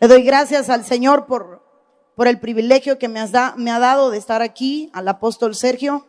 [0.00, 1.62] Le doy gracias al Señor por,
[2.14, 5.54] por el privilegio que me, has da, me ha dado de estar aquí, al apóstol
[5.54, 6.06] Sergio.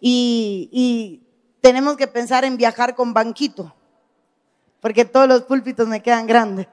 [0.00, 1.26] Y, y
[1.60, 3.74] tenemos que pensar en viajar con banquito,
[4.80, 6.68] porque todos los púlpitos me quedan grandes.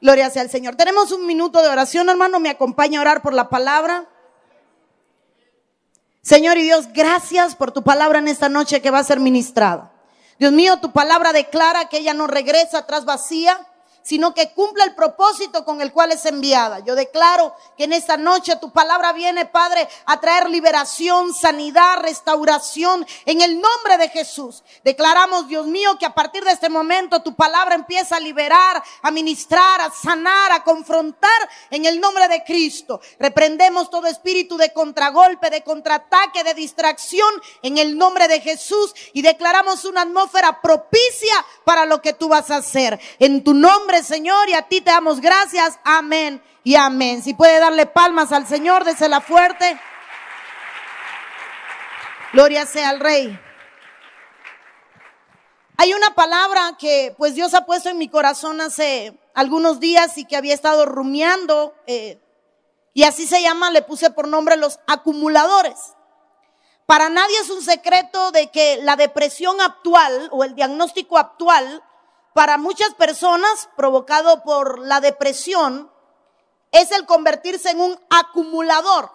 [0.00, 0.76] Gloria sea al Señor.
[0.76, 2.40] Tenemos un minuto de oración, hermano.
[2.40, 4.08] Me acompaña a orar por la palabra.
[6.22, 9.92] Señor y Dios, gracias por tu palabra en esta noche que va a ser ministrada.
[10.38, 13.66] Dios mío, tu palabra declara que ella no regresa atrás vacía,
[14.04, 16.80] sino que cumple el propósito con el cual es enviada.
[16.80, 23.06] Yo declaro que en esta noche tu palabra viene, Padre, a traer liberación, sanidad, restauración
[23.24, 24.62] en el nombre de Jesús.
[24.84, 29.10] Declaramos, Dios mío, que a partir de este momento tu palabra empieza a liberar, a
[29.10, 31.30] ministrar, a sanar, a confrontar
[31.70, 33.00] en el nombre de Cristo.
[33.18, 39.22] Reprendemos todo espíritu de contragolpe, de contraataque, de distracción en el nombre de Jesús y
[39.22, 41.34] declaramos una atmósfera propicia
[41.64, 43.00] para lo que tú vas a hacer.
[43.18, 45.78] En tu nombre Señor, y a ti te damos gracias.
[45.84, 47.22] Amén y amén.
[47.22, 49.78] Si puede darle palmas al Señor, la fuerte.
[52.32, 53.38] Gloria sea al Rey.
[55.76, 60.24] Hay una palabra que pues Dios ha puesto en mi corazón hace algunos días y
[60.24, 61.74] que había estado rumiando.
[61.86, 62.20] Eh,
[62.92, 65.94] y así se llama, le puse por nombre los acumuladores.
[66.86, 71.82] Para nadie es un secreto de que la depresión actual o el diagnóstico actual
[72.34, 75.90] para muchas personas, provocado por la depresión,
[76.72, 79.10] es el convertirse en un acumulador.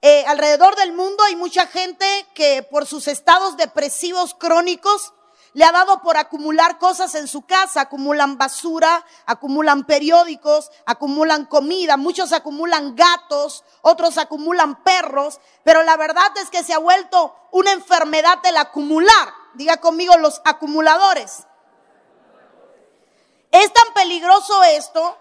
[0.00, 5.12] Eh, alrededor del mundo hay mucha gente que por sus estados depresivos crónicos
[5.54, 11.96] le ha dado por acumular cosas en su casa, acumulan basura, acumulan periódicos, acumulan comida,
[11.96, 17.72] muchos acumulan gatos, otros acumulan perros, pero la verdad es que se ha vuelto una
[17.72, 19.34] enfermedad el acumular.
[19.54, 21.47] Diga conmigo los acumuladores.
[23.50, 25.16] Es tan peligroso esto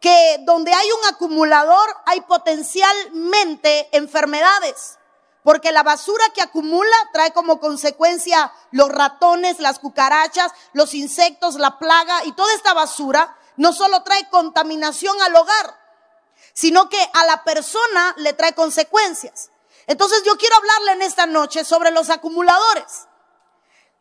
[0.00, 4.98] que donde hay un acumulador hay potencialmente enfermedades.
[5.42, 11.78] Porque la basura que acumula trae como consecuencia los ratones, las cucarachas, los insectos, la
[11.78, 15.78] plaga y toda esta basura no solo trae contaminación al hogar,
[16.54, 19.50] sino que a la persona le trae consecuencias.
[19.86, 23.06] Entonces yo quiero hablarle en esta noche sobre los acumuladores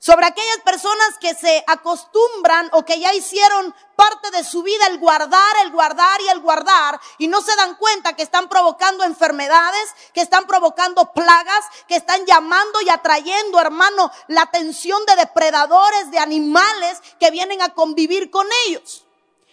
[0.03, 5.00] sobre aquellas personas que se acostumbran o que ya hicieron parte de su vida el
[5.00, 9.96] guardar, el guardar y el guardar y no se dan cuenta que están provocando enfermedades,
[10.14, 16.20] que están provocando plagas, que están llamando y atrayendo, hermano, la atención de depredadores, de
[16.20, 19.06] animales que vienen a convivir con ellos.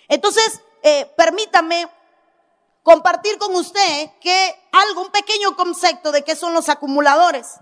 [0.09, 1.89] Entonces, eh, permítame
[2.83, 7.61] compartir con usted que algo, un pequeño concepto de qué son los acumuladores.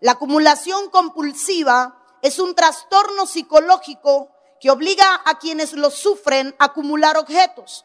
[0.00, 7.18] La acumulación compulsiva es un trastorno psicológico que obliga a quienes lo sufren a acumular
[7.18, 7.84] objetos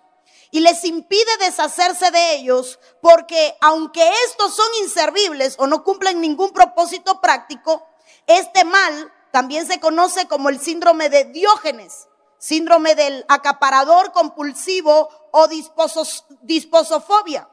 [0.50, 6.51] y les impide deshacerse de ellos porque aunque estos son inservibles o no cumplen ningún
[6.53, 7.85] propósito práctico,
[8.27, 12.07] este mal también se conoce como el síndrome de Diógenes,
[12.38, 15.50] síndrome del acaparador compulsivo o
[16.44, 17.50] disposofobia.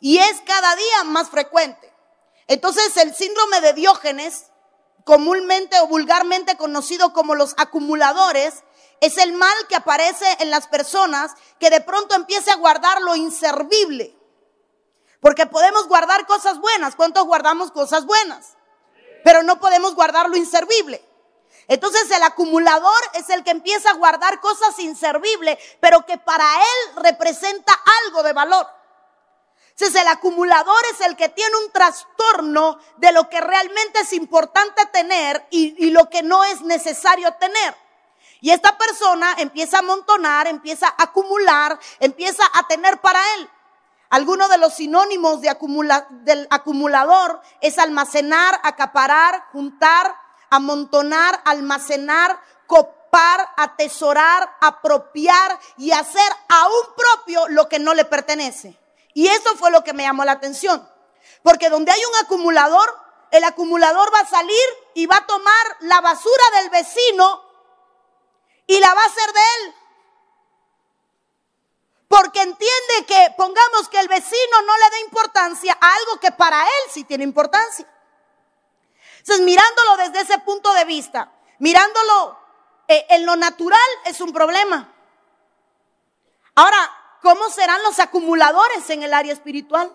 [0.00, 1.90] Y es cada día más frecuente.
[2.46, 4.49] Entonces el síndrome de Diógenes
[5.10, 8.62] comúnmente o vulgarmente conocido como los acumuladores,
[9.00, 13.16] es el mal que aparece en las personas que de pronto empiece a guardar lo
[13.16, 14.16] inservible.
[15.18, 16.94] Porque podemos guardar cosas buenas.
[16.94, 18.56] ¿Cuántos guardamos cosas buenas?
[19.24, 21.04] Pero no podemos guardar lo inservible.
[21.66, 27.02] Entonces el acumulador es el que empieza a guardar cosas inservibles, pero que para él
[27.02, 27.72] representa
[28.04, 28.79] algo de valor.
[29.80, 34.84] Entonces el acumulador es el que tiene un trastorno de lo que realmente es importante
[34.92, 37.74] tener y, lo que no es necesario tener.
[38.42, 43.48] Y esta persona empieza a amontonar, empieza a acumular, empieza a tener para él.
[44.10, 50.14] Alguno de los sinónimos de acumula, del acumulador es almacenar, acaparar, juntar,
[50.50, 58.79] amontonar, almacenar, copar, atesorar, apropiar y hacer aún propio lo que no le pertenece.
[59.14, 60.88] Y eso fue lo que me llamó la atención.
[61.42, 62.98] Porque donde hay un acumulador,
[63.30, 64.64] el acumulador va a salir
[64.94, 67.44] y va a tomar la basura del vecino
[68.66, 69.74] y la va a hacer de él.
[72.08, 76.62] Porque entiende que, pongamos que el vecino no le dé importancia a algo que para
[76.62, 77.86] él sí tiene importancia.
[79.18, 82.38] Entonces, mirándolo desde ese punto de vista, mirándolo
[82.88, 84.92] eh, en lo natural es un problema.
[86.56, 89.94] Ahora, ¿cómo serán los acumuladores en el área espiritual?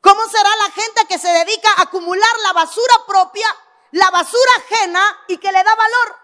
[0.00, 3.46] ¿Cómo será la gente que se dedica a acumular la basura propia,
[3.92, 6.20] la basura ajena y que le da valor?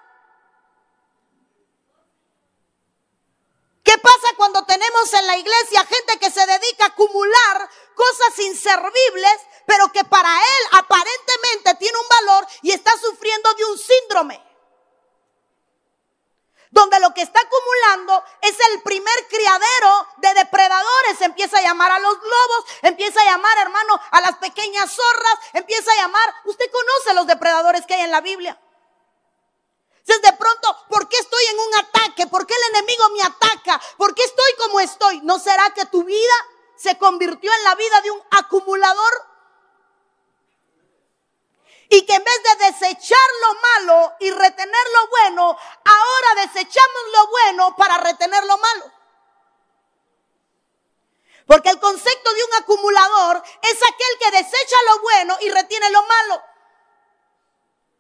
[4.36, 10.04] cuando tenemos en la iglesia gente que se dedica a acumular cosas inservibles, pero que
[10.04, 14.55] para él aparentemente tiene un valor y está sufriendo de un síndrome
[16.70, 21.20] donde lo que está acumulando es el primer criadero de depredadores.
[21.20, 25.90] Empieza a llamar a los lobos, empieza a llamar, hermano, a las pequeñas zorras, empieza
[25.92, 26.34] a llamar.
[26.44, 28.60] Usted conoce los depredadores que hay en la Biblia.
[30.06, 32.26] Entonces de pronto, ¿por qué estoy en un ataque?
[32.28, 33.80] ¿Por qué el enemigo me ataca?
[33.96, 35.20] ¿Por qué estoy como estoy?
[35.22, 36.34] ¿No será que tu vida
[36.76, 39.35] se convirtió en la vida de un acumulador?
[41.88, 45.42] Y que en vez de desechar lo malo y retener lo bueno,
[45.84, 48.92] ahora desechamos lo bueno para retener lo malo.
[51.46, 56.02] Porque el concepto de un acumulador es aquel que desecha lo bueno y retiene lo
[56.02, 56.42] malo.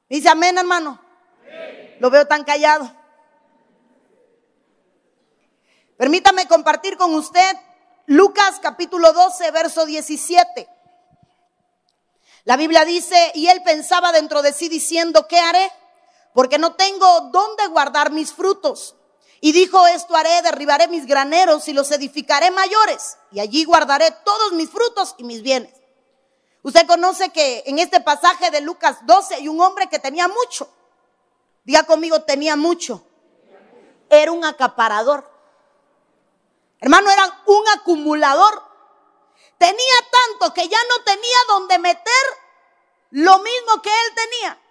[0.08, 1.00] Dice amén, hermano.
[2.00, 2.92] Lo veo tan callado.
[5.96, 7.56] Permítame compartir con usted
[8.06, 10.75] Lucas capítulo 12, verso 17.
[12.46, 15.68] La Biblia dice, y él pensaba dentro de sí diciendo, ¿qué haré?
[16.32, 18.94] Porque no tengo dónde guardar mis frutos.
[19.40, 24.52] Y dijo, esto haré, derribaré mis graneros y los edificaré mayores, y allí guardaré todos
[24.52, 25.74] mis frutos y mis bienes.
[26.62, 30.68] Usted conoce que en este pasaje de Lucas 12 hay un hombre que tenía mucho.
[31.64, 33.04] Diga conmigo, tenía mucho.
[34.08, 35.28] Era un acaparador.
[36.78, 38.62] Hermano, era un acumulador.
[39.58, 39.94] Tenía
[40.54, 42.24] que ya no tenía donde meter
[43.10, 44.62] lo mismo que él tenía.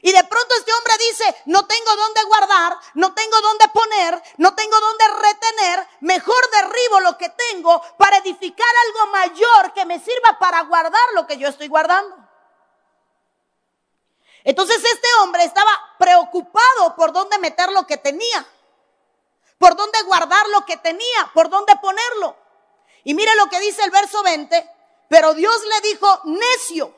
[0.00, 4.54] Y de pronto este hombre dice, no tengo dónde guardar, no tengo dónde poner, no
[4.54, 10.38] tengo dónde retener, mejor derribo lo que tengo para edificar algo mayor que me sirva
[10.38, 12.16] para guardar lo que yo estoy guardando.
[14.44, 18.46] Entonces este hombre estaba preocupado por dónde meter lo que tenía,
[19.58, 22.36] por dónde guardar lo que tenía, por dónde ponerlo.
[23.02, 24.77] Y mire lo que dice el verso 20,
[25.08, 26.94] pero Dios le dijo, necio.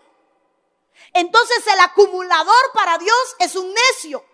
[1.13, 4.25] Entonces el acumulador para Dios es un necio.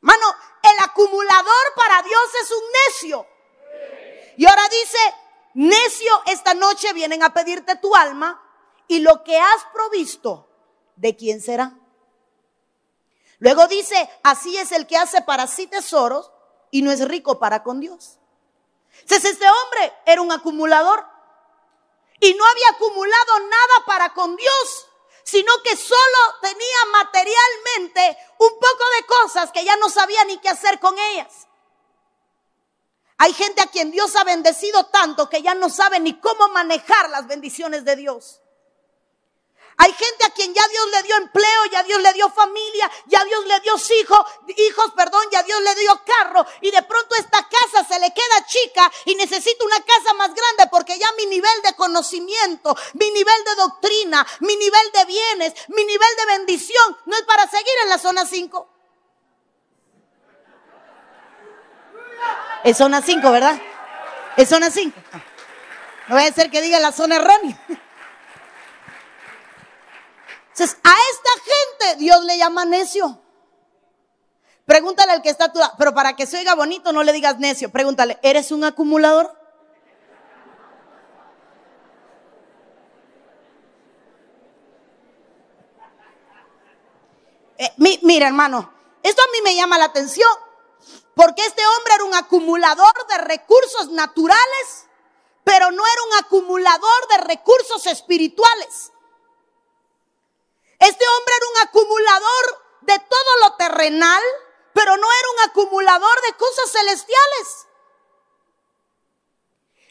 [0.00, 0.26] Mano,
[0.62, 3.26] el acumulador para Dios es un necio.
[4.36, 4.98] Y ahora dice,
[5.54, 8.42] necio, esta noche vienen a pedirte tu alma
[8.86, 10.48] y lo que has provisto,
[10.96, 11.76] ¿de quién será?
[13.38, 16.30] Luego dice, así es el que hace para sí tesoros
[16.70, 18.17] y no es rico para con Dios.
[19.00, 21.06] Entonces este hombre era un acumulador
[22.20, 24.86] y no había acumulado nada para con Dios,
[25.22, 30.48] sino que solo tenía materialmente un poco de cosas que ya no sabía ni qué
[30.48, 31.46] hacer con ellas.
[33.18, 37.10] Hay gente a quien Dios ha bendecido tanto que ya no sabe ni cómo manejar
[37.10, 38.40] las bendiciones de Dios.
[39.80, 43.24] Hay gente a quien ya Dios le dio empleo, ya Dios le dio familia, ya
[43.24, 47.46] Dios le dio hijos, hijos, perdón, ya Dios le dio carro y de pronto esta
[47.48, 51.62] casa se le queda chica y necesita una casa más grande porque ya mi nivel
[51.62, 57.16] de conocimiento, mi nivel de doctrina, mi nivel de bienes, mi nivel de bendición no
[57.16, 58.68] es para seguir en la zona 5.
[62.64, 63.62] Es zona 5, ¿verdad?
[64.36, 65.00] Es zona 5.
[66.08, 67.60] No voy a ser que diga la zona errónea.
[70.58, 73.20] Entonces, a esta gente Dios le llama necio.
[74.66, 77.38] Pregúntale al que está a tu pero para que se oiga bonito no le digas
[77.38, 79.32] necio, pregúntale, ¿eres un acumulador?
[87.56, 87.72] Eh,
[88.02, 88.72] mira, hermano,
[89.04, 90.30] esto a mí me llama la atención,
[91.14, 94.86] porque este hombre era un acumulador de recursos naturales,
[95.44, 98.92] pero no era un acumulador de recursos espirituales.
[100.78, 104.22] Este hombre era un acumulador de todo lo terrenal,
[104.72, 107.66] pero no era un acumulador de cosas celestiales.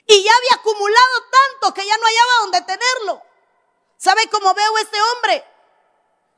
[0.07, 3.21] Y ya había acumulado tanto que ya no hallaba donde tenerlo.
[3.97, 5.43] ¿Sabe cómo veo este hombre?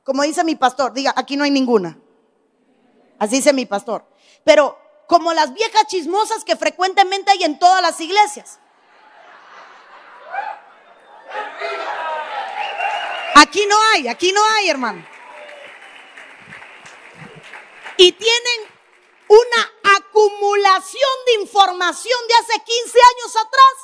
[0.04, 2.00] Como dice mi pastor, diga, aquí no hay ninguna.
[3.20, 4.06] Así dice mi pastor.
[4.44, 8.60] Pero como las viejas chismosas que frecuentemente hay en todas las iglesias.
[13.42, 15.08] Aquí no hay, aquí no hay, hermano.
[17.96, 18.60] Y tienen
[19.30, 23.76] una acumulación de información de hace 15 años atrás.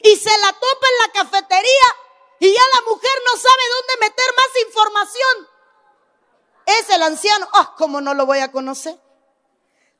[0.00, 1.96] Y se la topa en la cafetería
[2.40, 5.48] y ya la mujer no sabe dónde meter más información.
[6.66, 7.48] Es el anciano.
[7.52, 8.98] Ah, ¿cómo no lo voy a conocer?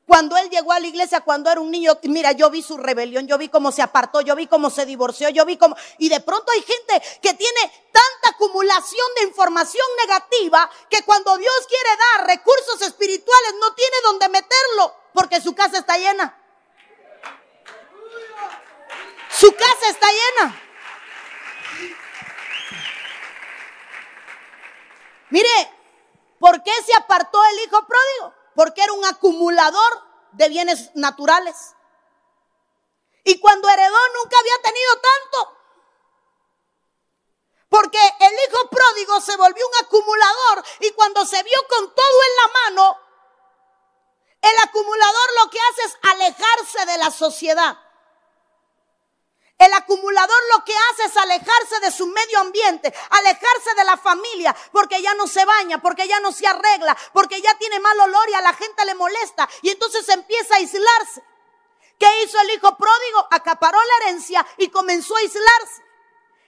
[0.09, 3.27] Cuando él llegó a la iglesia, cuando era un niño, mira, yo vi su rebelión,
[3.29, 5.77] yo vi cómo se apartó, yo vi cómo se divorció, yo vi cómo...
[5.99, 11.55] Y de pronto hay gente que tiene tanta acumulación de información negativa que cuando Dios
[11.69, 16.35] quiere dar recursos espirituales no tiene donde meterlo porque su casa está llena.
[19.29, 20.63] Su casa está llena.
[25.29, 25.71] Mire,
[26.39, 28.38] ¿por qué se apartó el hijo pródigo?
[28.59, 31.77] Porque era un acumulador de bienes naturales.
[33.23, 35.59] Y cuando heredó nunca había tenido tanto.
[37.69, 42.37] Porque el hijo pródigo se volvió un acumulador y cuando se vio con todo en
[42.37, 43.01] la mano,
[44.43, 47.79] el acumulador lo que hace es alejarse de la sociedad.
[49.59, 54.55] El acumulador lo que hace es alejarse de su medio ambiente, alejarse de la familia,
[54.71, 58.31] porque ya no se baña, porque ya no se arregla, porque ya tiene mal olor
[58.31, 59.49] y a la gente le molesta.
[59.63, 61.25] Y entonces empieza a aislarse.
[61.99, 63.27] ¿Qué hizo el hijo pródigo?
[63.33, 65.83] Acaparó la herencia y comenzó a aislarse.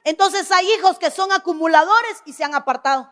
[0.05, 3.11] Entonces hay hijos que son acumuladores y se han apartado.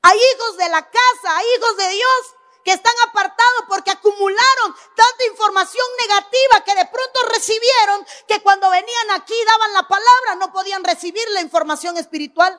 [0.00, 2.37] Hay hijos de la casa, hay hijos de Dios
[2.68, 9.10] que están apartados porque acumularon tanta información negativa que de pronto recibieron que cuando venían
[9.12, 12.52] aquí daban la palabra no podían recibir la información espiritual.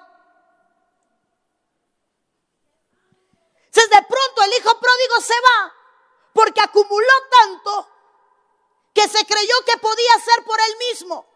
[3.66, 5.76] Entonces de pronto el hijo pródigo se va
[6.34, 7.88] porque acumuló tanto
[8.96, 11.28] que se creyó que podía hacer por él mismo.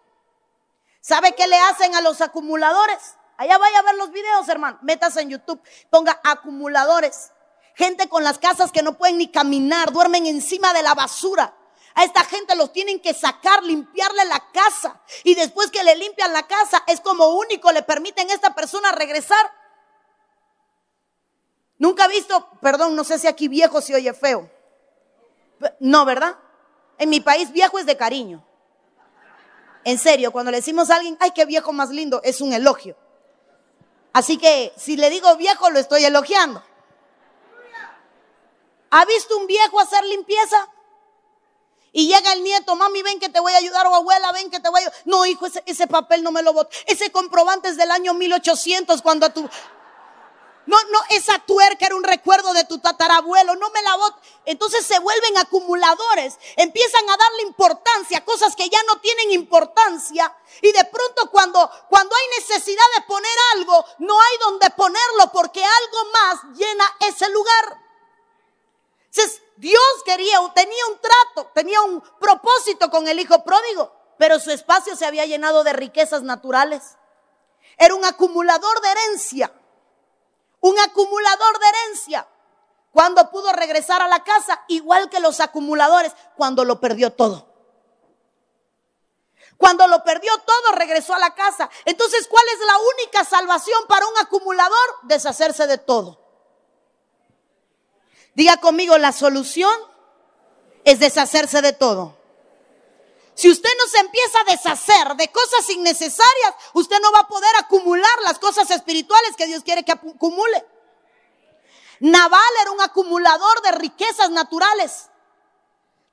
[1.00, 3.18] ¿Sabe qué le hacen a los acumuladores?
[3.38, 4.80] Allá vaya a ver los videos, hermano.
[4.82, 5.62] Metas en YouTube,
[5.92, 7.34] ponga acumuladores.
[7.76, 11.56] Gente con las casas que no pueden ni caminar, duermen encima de la basura.
[11.96, 15.02] A esta gente los tienen que sacar, limpiarle la casa.
[15.24, 18.92] Y después que le limpian la casa, es como único le permiten a esta persona
[18.92, 19.52] regresar.
[21.78, 24.50] Nunca he visto, perdón, no sé si aquí viejo se oye feo.
[25.80, 26.38] No, ¿verdad?
[26.98, 28.46] En mi país viejo es de cariño.
[29.84, 32.96] En serio, cuando le decimos a alguien, ay, qué viejo más lindo, es un elogio.
[34.14, 36.64] Así que si le digo viejo, lo estoy elogiando.
[38.96, 40.70] ¿Ha visto un viejo hacer limpieza?
[41.94, 44.60] Y llega el nieto, mami, ven que te voy a ayudar, o abuela, ven que
[44.60, 45.02] te voy a ayudar.
[45.06, 46.70] No, hijo, ese, papel no me lo voto.
[46.86, 49.50] Ese comprobante es del año 1800, cuando a tu...
[50.68, 54.20] No, no, esa tuerca era un recuerdo de tu tatarabuelo, no me la voto.
[54.46, 60.38] Entonces se vuelven acumuladores, empiezan a darle importancia a cosas que ya no tienen importancia.
[60.62, 65.64] Y de pronto cuando, cuando hay necesidad de poner algo, no hay donde ponerlo porque
[65.66, 67.83] algo más llena ese lugar.
[69.16, 74.50] Entonces, Dios quería, tenía un trato, tenía un propósito con el hijo pródigo, pero su
[74.50, 76.98] espacio se había llenado de riquezas naturales.
[77.78, 79.54] Era un acumulador de herencia,
[80.62, 82.28] un acumulador de herencia.
[82.92, 87.48] Cuando pudo regresar a la casa, igual que los acumuladores, cuando lo perdió todo.
[89.58, 91.70] Cuando lo perdió todo, regresó a la casa.
[91.86, 95.00] Entonces, ¿cuál es la única salvación para un acumulador?
[95.04, 96.23] Deshacerse de todo.
[98.36, 99.74] Diga conmigo, la solución
[100.84, 102.18] es deshacerse de todo.
[103.36, 107.56] Si usted no se empieza a deshacer de cosas innecesarias, usted no va a poder
[107.58, 110.66] acumular las cosas espirituales que Dios quiere que acumule.
[112.00, 115.10] Naval era un acumulador de riquezas naturales.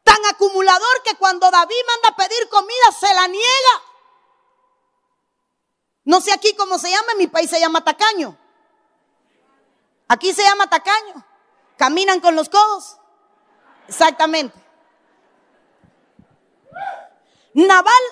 [0.03, 3.83] Tan acumulador que cuando David manda a pedir comida se la niega.
[6.05, 8.39] No sé aquí cómo se llama, en mi país se llama tacaño.
[10.09, 11.27] Aquí se llama tacaño.
[11.81, 12.99] Caminan con los codos.
[13.89, 14.55] Exactamente.
[17.55, 18.03] Naval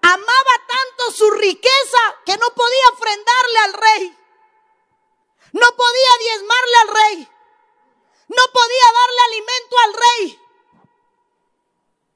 [0.00, 4.18] amaba tanto su riqueza que no podía ofrendarle al rey.
[5.52, 7.28] No podía diezmarle al rey.
[8.28, 10.40] No podía darle alimento al rey.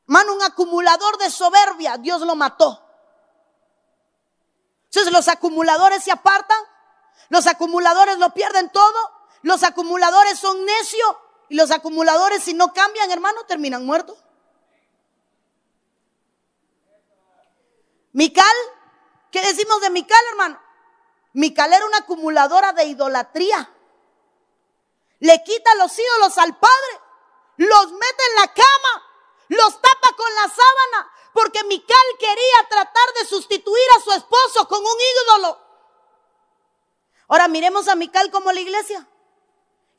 [0.06, 2.82] Mano, un acumulador de soberbia, Dios lo mató.
[4.84, 6.64] Entonces los acumuladores se apartan,
[7.28, 11.16] los acumuladores lo pierden todo, los acumuladores son necios
[11.49, 14.18] y los acumuladores si no cambian, hermano, terminan muertos.
[18.12, 18.56] Mical,
[19.30, 20.61] ¿qué decimos de Mical, hermano?
[21.32, 23.73] Mical era una acumuladora de idolatría.
[25.20, 27.00] Le quita los ídolos al padre,
[27.56, 29.06] los mete en la cama,
[29.49, 34.80] los tapa con la sábana, porque Mical quería tratar de sustituir a su esposo con
[34.80, 35.61] un ídolo.
[37.28, 39.06] Ahora miremos a Mical como la iglesia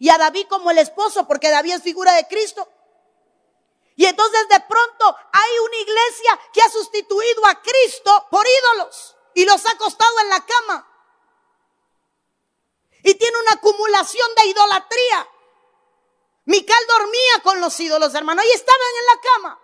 [0.02, 2.68] y a David como el esposo, porque David es figura de Cristo.
[3.96, 9.46] Y entonces de pronto hay una iglesia que ha sustituido a Cristo por ídolos y
[9.46, 10.88] los ha acostado en la cama.
[13.04, 15.30] Y tiene una acumulación de idolatría.
[16.46, 19.62] Mical dormía con los ídolos, hermano, y estaban en la cama.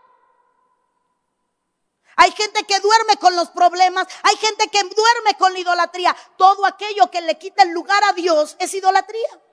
[2.17, 6.15] Hay gente que duerme con los problemas, hay gente que duerme con la idolatría.
[6.37, 9.46] Todo aquello que le quita el lugar a Dios es idolatría.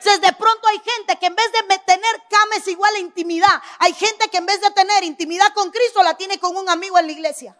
[0.00, 3.62] Entonces de pronto hay gente que en vez de tener cama es igual a intimidad.
[3.80, 6.98] Hay gente que en vez de tener intimidad con Cristo la tiene con un amigo
[6.98, 7.54] en la iglesia.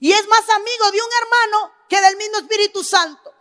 [0.00, 3.34] Y es más amigo de un hermano que del mismo Espíritu Santo.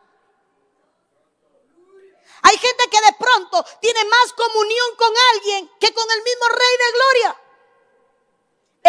[2.42, 6.78] Hay gente que de pronto tiene más comunión con alguien que con el mismo Rey
[6.78, 7.42] de Gloria.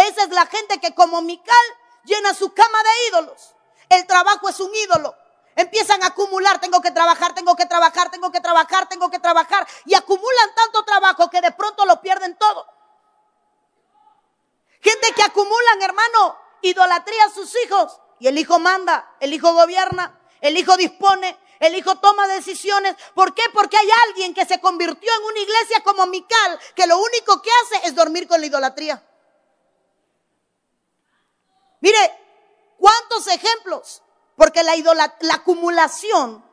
[0.09, 1.67] Esa es la gente que como Mical
[2.03, 3.55] llena su cama de ídolos.
[3.91, 5.24] El trabajo es un ídolo.
[5.57, 9.67] Empiezan a acumular, tengo que trabajar, tengo que trabajar, tengo que trabajar, tengo que trabajar.
[9.85, 12.67] Y acumulan tanto trabajo que de pronto lo pierden todo.
[14.81, 18.01] Gente que acumulan, hermano, idolatría a sus hijos.
[18.19, 22.97] Y el hijo manda, el hijo gobierna, el hijo dispone, el hijo toma decisiones.
[23.15, 23.43] ¿Por qué?
[23.53, 27.51] Porque hay alguien que se convirtió en una iglesia como Mical, que lo único que
[27.63, 29.03] hace es dormir con la idolatría.
[31.81, 32.19] Mire,
[32.79, 34.04] ¿cuántos ejemplos?
[34.37, 34.75] Porque la,
[35.21, 36.45] la acumulación,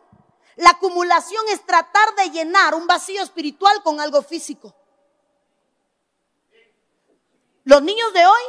[0.56, 4.76] la acumulación es tratar de llenar un vacío espiritual con algo físico.
[7.64, 8.42] Los niños de hoy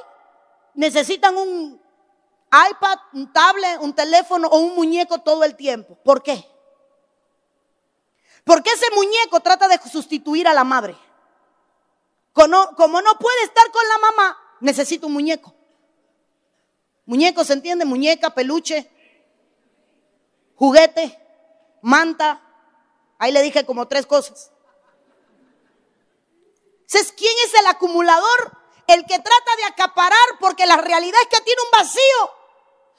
[0.75, 1.81] necesitan un
[2.53, 5.97] iPad, un tablet, un teléfono o un muñeco todo el tiempo.
[6.05, 6.47] ¿Por qué?
[8.45, 10.97] Porque ese muñeco trata de sustituir a la madre.
[12.33, 15.55] Como, como no puede estar con la mamá, necesita un muñeco.
[17.07, 17.85] Muñeco, ¿se entiende?
[17.85, 18.91] Muñeca, peluche,
[20.63, 21.19] juguete,
[21.81, 22.41] manta.
[23.19, 24.53] Ahí le dije como tres cosas.
[26.83, 28.59] Entonces, ¿quién es el acumulador?
[28.87, 32.35] El que trata de acaparar porque la realidad es que tiene un vacío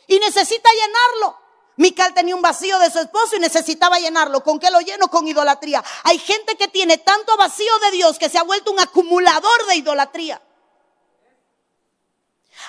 [0.08, 1.39] y necesita llenarlo.
[1.77, 4.43] Mical tenía un vacío de su esposo y necesitaba llenarlo.
[4.43, 5.08] ¿Con qué lo lleno?
[5.08, 5.82] Con idolatría.
[6.03, 9.75] Hay gente que tiene tanto vacío de Dios que se ha vuelto un acumulador de
[9.77, 10.41] idolatría.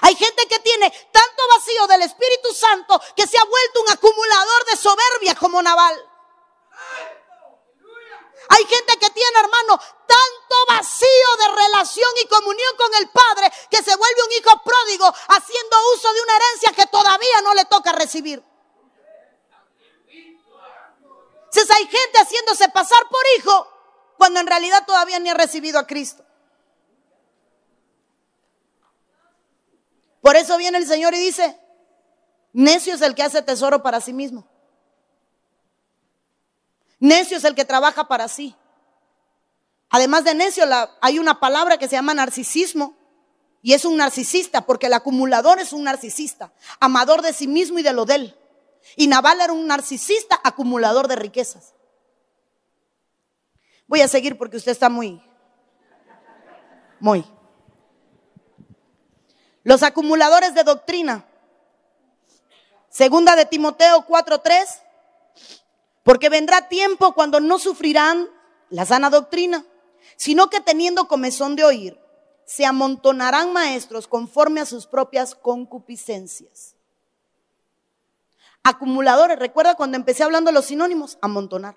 [0.04, 4.64] Hay gente que tiene tanto vacío del Espíritu Santo que se ha vuelto un acumulador
[4.66, 6.10] de soberbia como Naval.
[8.50, 13.82] Hay gente que tiene, hermano, tanto vacío de relación y comunión con el Padre que
[13.82, 17.92] se vuelve un hijo pródigo haciendo uso de una herencia que todavía no le toca
[17.92, 18.44] recibir.
[21.50, 23.72] Si hay gente haciéndose pasar por hijo
[24.18, 26.23] cuando en realidad todavía ni ha recibido a Cristo.
[30.24, 31.54] Por eso viene el Señor y dice,
[32.54, 34.48] necio es el que hace tesoro para sí mismo.
[36.98, 38.56] Necio es el que trabaja para sí.
[39.90, 40.64] Además de necio,
[41.02, 42.96] hay una palabra que se llama narcisismo.
[43.60, 47.82] Y es un narcisista, porque el acumulador es un narcisista, amador de sí mismo y
[47.82, 48.38] de lo de él.
[48.96, 51.74] Y Naval era un narcisista, acumulador de riquezas.
[53.86, 55.22] Voy a seguir porque usted está muy,
[56.98, 57.26] muy.
[59.64, 61.26] Los acumuladores de doctrina.
[62.88, 64.82] Segunda de Timoteo 4:3
[66.04, 68.28] porque vendrá tiempo cuando no sufrirán
[68.68, 69.64] la sana doctrina,
[70.16, 71.98] sino que teniendo comezón de oír,
[72.44, 76.76] se amontonarán maestros conforme a sus propias concupiscencias.
[78.62, 81.76] Acumuladores, recuerda cuando empecé hablando los sinónimos, amontonar.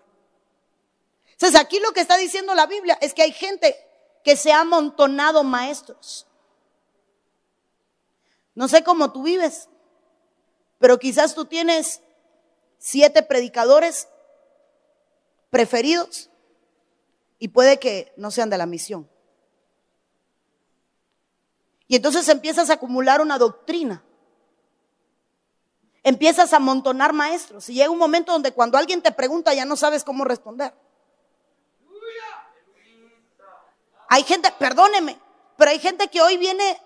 [1.31, 3.75] Entonces aquí lo que está diciendo la Biblia es que hay gente
[4.23, 6.26] que se ha amontonado maestros.
[8.57, 9.69] No sé cómo tú vives,
[10.79, 12.01] pero quizás tú tienes
[12.79, 14.07] siete predicadores
[15.51, 16.31] preferidos
[17.37, 19.07] y puede que no sean de la misión.
[21.87, 24.03] Y entonces empiezas a acumular una doctrina.
[26.01, 27.69] Empiezas a amontonar maestros.
[27.69, 30.73] Y llega un momento donde cuando alguien te pregunta ya no sabes cómo responder.
[34.09, 35.19] Hay gente, perdóneme,
[35.57, 36.81] pero hay gente que hoy viene,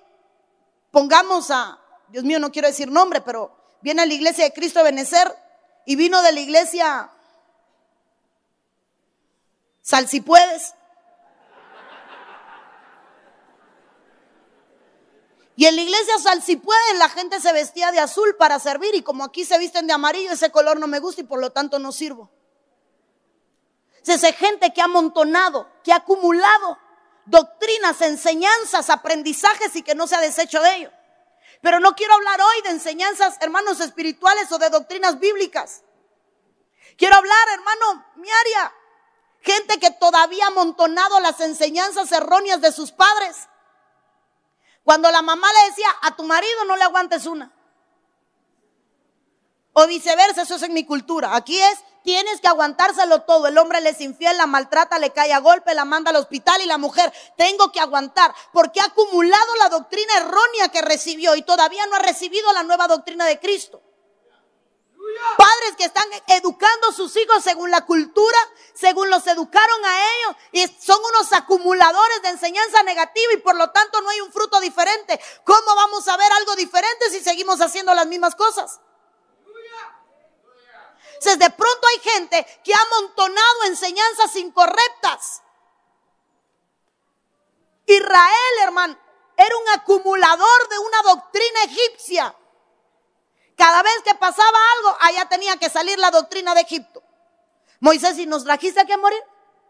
[0.92, 4.80] pongamos a, Dios mío, no quiero decir nombre, pero viene a la iglesia de Cristo
[4.80, 5.34] a Benecer
[5.86, 7.12] y vino de la iglesia
[9.82, 10.74] Sal si puedes.
[15.56, 18.96] Y en la iglesia sal si pueden, la gente se vestía de azul para servir
[18.96, 21.52] y como aquí se visten de amarillo, ese color no me gusta y por lo
[21.52, 22.32] tanto no sirvo.
[24.06, 26.80] Es gente que ha amontonado, que ha acumulado
[27.26, 30.92] doctrinas, enseñanzas, aprendizajes y que no se ha deshecho de ello.
[31.62, 35.84] Pero no quiero hablar hoy de enseñanzas, hermanos, espirituales o de doctrinas bíblicas.
[36.98, 38.74] Quiero hablar, hermano, mi área,
[39.42, 43.50] Gente que todavía ha amontonado las enseñanzas erróneas de sus padres.
[44.84, 47.52] Cuando la mamá le decía, a tu marido no le aguantes una.
[49.74, 51.36] O viceversa, eso es en mi cultura.
[51.36, 53.48] Aquí es, tienes que aguantárselo todo.
[53.48, 56.62] El hombre le es infiel, la maltrata, le cae a golpe, la manda al hospital
[56.62, 58.34] y la mujer, tengo que aguantar.
[58.54, 62.88] Porque ha acumulado la doctrina errónea que recibió y todavía no ha recibido la nueva
[62.88, 63.82] doctrina de Cristo.
[65.38, 68.38] Padres que están educando a sus hijos según la cultura,
[68.74, 73.72] según los educaron a ellos, y son unos acumuladores de enseñanza negativa y por lo
[73.72, 75.20] tanto no hay un fruto diferente.
[75.44, 78.80] ¿Cómo vamos a ver algo diferente si seguimos haciendo las mismas cosas?
[81.22, 85.44] Entonces, de pronto hay gente que ha amontonado enseñanzas incorrectas.
[87.86, 88.98] Israel, hermano,
[89.38, 92.36] era un acumulador de una doctrina egipcia.
[93.56, 97.04] Cada vez que pasaba algo, allá tenía que salir la doctrina de Egipto.
[97.80, 99.22] Moisés, si nos trajiste aquí a morir,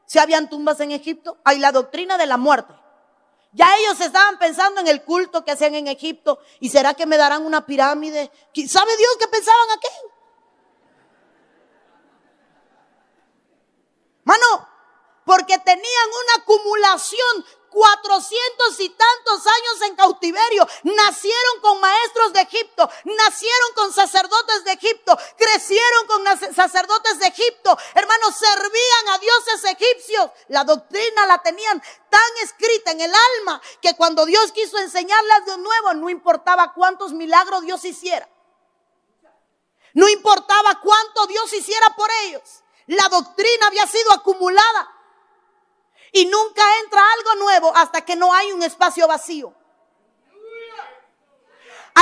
[0.06, 2.74] si habían tumbas en Egipto, hay la doctrina de la muerte.
[3.52, 6.40] Ya ellos estaban pensando en el culto que hacían en Egipto.
[6.62, 8.32] ¿Y será que me darán una pirámide?
[8.70, 10.11] ¿Sabe Dios qué pensaban aquello?
[14.32, 14.66] Mano,
[15.26, 20.66] porque tenían una acumulación cuatrocientos y tantos años en cautiverio.
[20.84, 27.78] Nacieron con maestros de Egipto, nacieron con sacerdotes de Egipto, crecieron con sacerdotes de Egipto.
[27.94, 30.32] Hermanos, servían a dioses egipcios.
[30.48, 35.58] La doctrina la tenían tan escrita en el alma que cuando Dios quiso enseñarles de
[35.58, 38.30] nuevo, no importaba cuántos milagros Dios hiciera.
[39.94, 42.61] No importaba cuánto Dios hiciera por ellos.
[42.88, 44.90] La doctrina había sido acumulada.
[46.12, 49.54] Y nunca entra algo nuevo hasta que no hay un espacio vacío.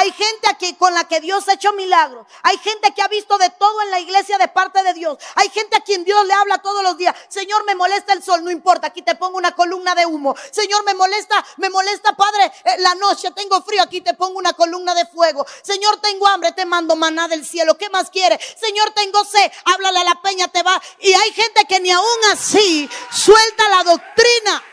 [0.09, 2.25] Hay gente aquí con la que Dios ha hecho milagros.
[2.41, 5.19] Hay gente que ha visto de todo en la iglesia de parte de Dios.
[5.35, 7.15] Hay gente a quien Dios le habla todos los días.
[7.27, 10.35] Señor, me molesta el sol, no importa, aquí te pongo una columna de humo.
[10.49, 14.53] Señor, me molesta, me molesta, Padre, eh, la noche, tengo frío, aquí te pongo una
[14.53, 15.45] columna de fuego.
[15.61, 17.77] Señor, tengo hambre, te mando maná del cielo.
[17.77, 18.39] ¿Qué más quiere?
[18.59, 20.81] Señor, tengo sed, háblale a la peña, te va.
[21.01, 24.63] Y hay gente que ni aún así suelta la doctrina.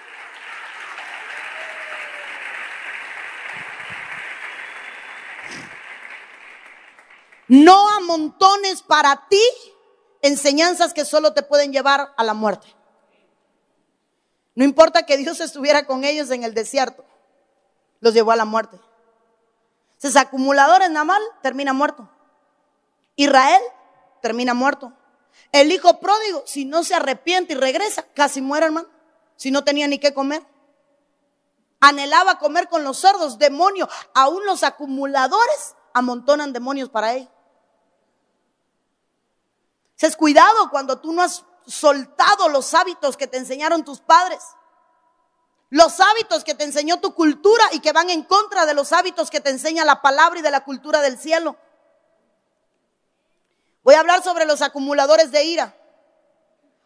[7.49, 9.43] No amontones para ti
[10.23, 12.67] enseñanzas que solo te pueden llevar a la muerte.
[14.55, 17.05] No importa que Dios estuviera con ellos en el desierto,
[18.01, 18.81] los llevó a la muerte.
[19.97, 22.09] Entonces, acumuladores mal termina muerto.
[23.17, 23.63] Israel
[24.23, 24.93] termina muerto.
[25.53, 28.89] El hijo pródigo, si no se arrepiente y regresa, casi muere, hermano.
[29.37, 30.43] Si no tenía ni qué comer.
[31.81, 33.89] Anhelaba comer con los cerdos, demonio.
[34.15, 37.29] Aún los acumuladores amontonan demonios para él.
[39.99, 44.43] Es cuidado cuando tú no has soltado los hábitos que te enseñaron tus padres.
[45.71, 49.31] Los hábitos que te enseñó tu cultura y que van en contra de los hábitos
[49.31, 51.57] que te enseña la palabra y de la cultura del cielo.
[53.83, 55.77] Voy a hablar sobre los acumuladores de ira.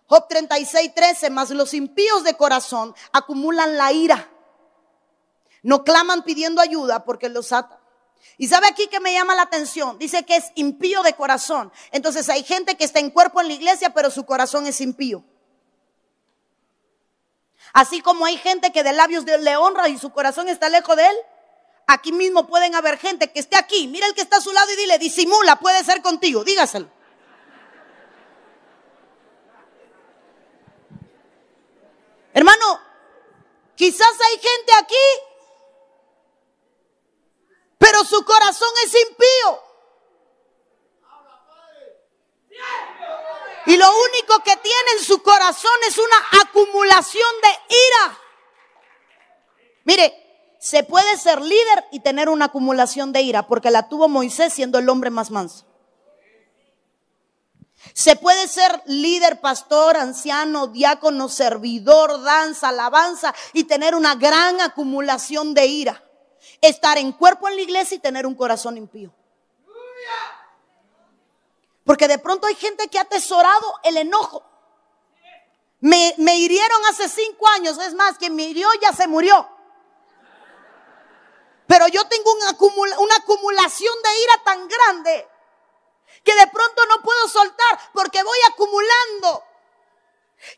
[0.06, 4.30] Job 36, 13, más los impíos de corazón acumulan la ira.
[5.62, 7.79] No claman pidiendo ayuda porque los ata.
[8.38, 11.72] Y sabe aquí que me llama la atención, dice que es impío de corazón.
[11.90, 15.24] Entonces hay gente que está en cuerpo en la iglesia, pero su corazón es impío.
[17.72, 21.06] Así como hay gente que de labios le honra y su corazón está lejos de
[21.06, 21.16] él.
[21.86, 23.88] Aquí mismo pueden haber gente que esté aquí.
[23.88, 26.88] Mira el que está a su lado y dile, disimula, puede ser contigo, dígaselo.
[32.32, 32.80] Hermano,
[33.74, 34.94] quizás hay gente aquí
[37.80, 39.62] pero su corazón es impío.
[43.66, 48.18] Y lo único que tiene en su corazón es una acumulación de ira.
[49.84, 54.52] Mire, se puede ser líder y tener una acumulación de ira, porque la tuvo Moisés
[54.52, 55.64] siendo el hombre más manso.
[57.94, 65.54] Se puede ser líder, pastor, anciano, diácono, servidor, danza, alabanza y tener una gran acumulación
[65.54, 66.09] de ira
[66.60, 69.12] estar en cuerpo en la iglesia y tener un corazón impío.
[71.84, 74.44] Porque de pronto hay gente que ha atesorado el enojo.
[75.80, 79.48] Me, hirieron hace cinco años, es más, quien me hirió ya se murió.
[81.66, 85.28] Pero yo tengo una, una acumulación de ira tan grande
[86.22, 89.44] que de pronto no puedo soltar porque voy acumulando.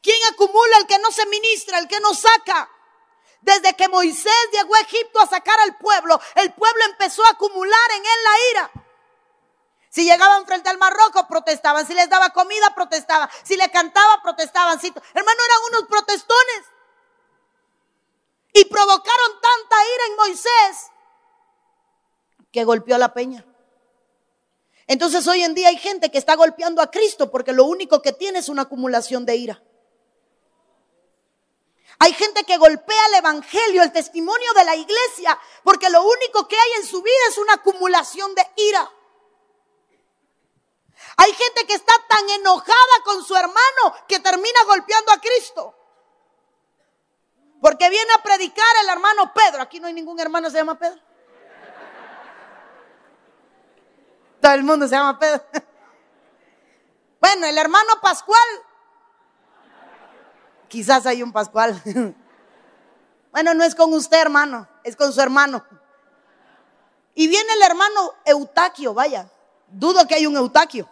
[0.03, 0.79] ¿Quién acumula?
[0.79, 2.71] El que no se ministra, el que no saca.
[3.43, 7.91] Desde que Moisés llegó a Egipto a sacar al pueblo, el pueblo empezó a acumular
[7.91, 8.71] en él la ira.
[9.91, 11.87] Si llegaban frente al mar rojo, protestaban.
[11.87, 13.29] Si les daba comida, protestaban.
[13.43, 14.79] Si le cantaba, protestaban.
[14.79, 16.65] hermano, eran unos protestones.
[18.55, 20.91] Y provocaron tanta ira en Moisés
[22.53, 23.45] que golpeó la peña.
[24.87, 28.13] Entonces hoy en día hay gente que está golpeando a Cristo porque lo único que
[28.13, 29.63] tiene es una acumulación de ira.
[32.03, 36.57] Hay gente que golpea el evangelio, el testimonio de la iglesia, porque lo único que
[36.57, 38.91] hay en su vida es una acumulación de ira.
[41.17, 45.77] Hay gente que está tan enojada con su hermano que termina golpeando a Cristo.
[47.61, 49.63] Porque viene a predicar el hermano Pedro.
[49.63, 51.01] Aquí no hay ningún hermano que se llama Pedro.
[54.41, 55.45] Todo el mundo se llama Pedro.
[57.21, 58.49] Bueno, el hermano Pascual.
[60.73, 61.81] Quizás hay un Pascual.
[63.31, 65.65] Bueno, no es con usted, hermano, es con su hermano.
[67.15, 69.27] Y viene el hermano Eutaquio, vaya.
[69.69, 70.87] Dudo que hay un Eutaquio.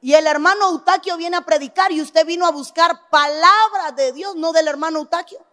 [0.00, 4.36] Y el hermano Eutaquio viene a predicar y usted vino a buscar palabras de Dios,
[4.36, 5.44] no del hermano Eutaquio.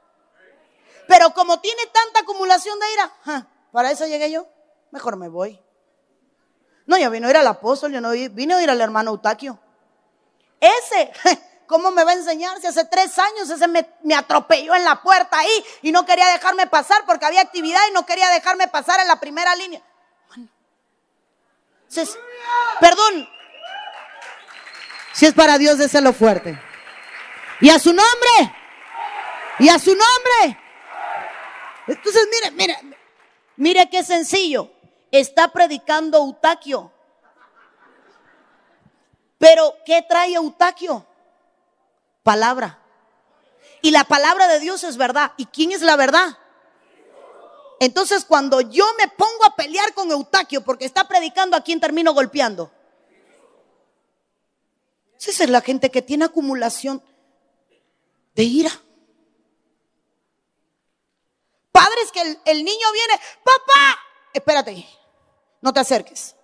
[1.08, 4.46] Pero como tiene tanta acumulación de ira, para eso llegué yo,
[4.92, 5.60] mejor me voy.
[6.86, 9.58] No, yo vino a ir al apóstol, yo no vine a ir al hermano Eutaquio.
[10.60, 11.12] Ese,
[11.72, 15.40] ¿cómo me va a enseñar si hace tres años ese me, atropelló en la puerta
[15.40, 19.08] ahí y no quería dejarme pasar porque había actividad y no quería dejarme pasar en
[19.08, 19.82] la primera línea?
[22.80, 23.30] perdón,
[25.14, 26.60] si es para Dios, lo fuerte.
[27.62, 28.56] Y a su nombre,
[29.60, 30.60] y a su nombre.
[31.88, 32.98] Entonces, mire, mire,
[33.56, 34.72] mire qué sencillo
[35.10, 36.92] está predicando Eutaquio.
[39.38, 41.06] Pero, ¿qué trae Eutaquio?
[42.24, 42.80] Palabra.
[43.82, 45.34] Y la palabra de Dios es verdad.
[45.38, 46.38] ¿Y quién es la verdad?
[47.80, 52.14] Entonces, cuando yo me pongo a pelear con Eutaquio porque está predicando, ¿a quién termino
[52.14, 52.72] golpeando?
[55.20, 57.04] Esa es la gente que tiene acumulación
[58.36, 58.72] de ira.
[61.72, 64.00] Padres que el, el niño viene, papá,
[64.34, 64.88] espérate,
[65.62, 66.36] no te acerques.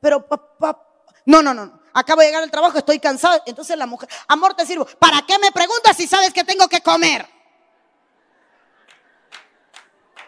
[0.00, 0.86] Pero papá,
[1.24, 3.42] no, no, no, acabo de llegar al trabajo, estoy cansado.
[3.46, 4.84] Entonces la mujer, amor, te sirvo.
[4.98, 7.26] ¿Para qué me preguntas si sabes que tengo que comer?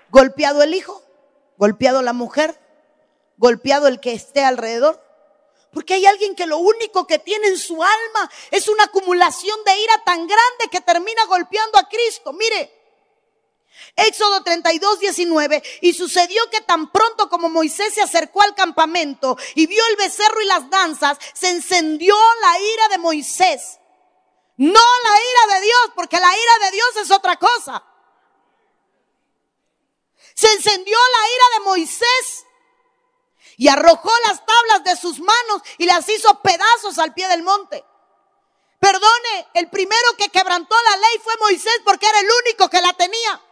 [0.09, 1.03] Golpeado el hijo,
[1.59, 2.59] golpeado la mujer,
[3.37, 5.05] golpeado el que esté alrededor.
[5.71, 9.79] Porque hay alguien que lo único que tiene en su alma es una acumulación de
[9.79, 12.33] ira tan grande que termina golpeando a Cristo.
[12.33, 12.78] Mire,
[13.97, 15.63] Éxodo 32, 19.
[15.83, 20.41] Y sucedió que tan pronto como Moisés se acercó al campamento y vio el becerro
[20.41, 23.79] y las danzas, se encendió la ira de Moisés.
[24.57, 27.85] No la ira de Dios, porque la ira de Dios es otra cosa.
[30.35, 32.45] Se encendió la ira de Moisés
[33.57, 37.85] y arrojó las tablas de sus manos y las hizo pedazos al pie del monte.
[38.79, 42.93] Perdone, el primero que quebrantó la ley fue Moisés porque era el único que la
[42.93, 43.43] tenía.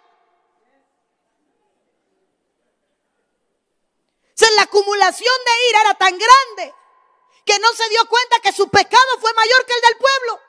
[4.56, 6.74] La acumulación de ira era tan grande
[7.44, 10.40] que no se dio cuenta que su pecado fue mayor que el del pueblo.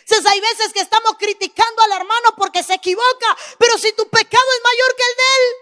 [0.00, 4.44] Entonces hay veces que estamos criticando al hermano porque se equivoca, pero si tu pecado
[4.56, 5.56] es mayor que el de él.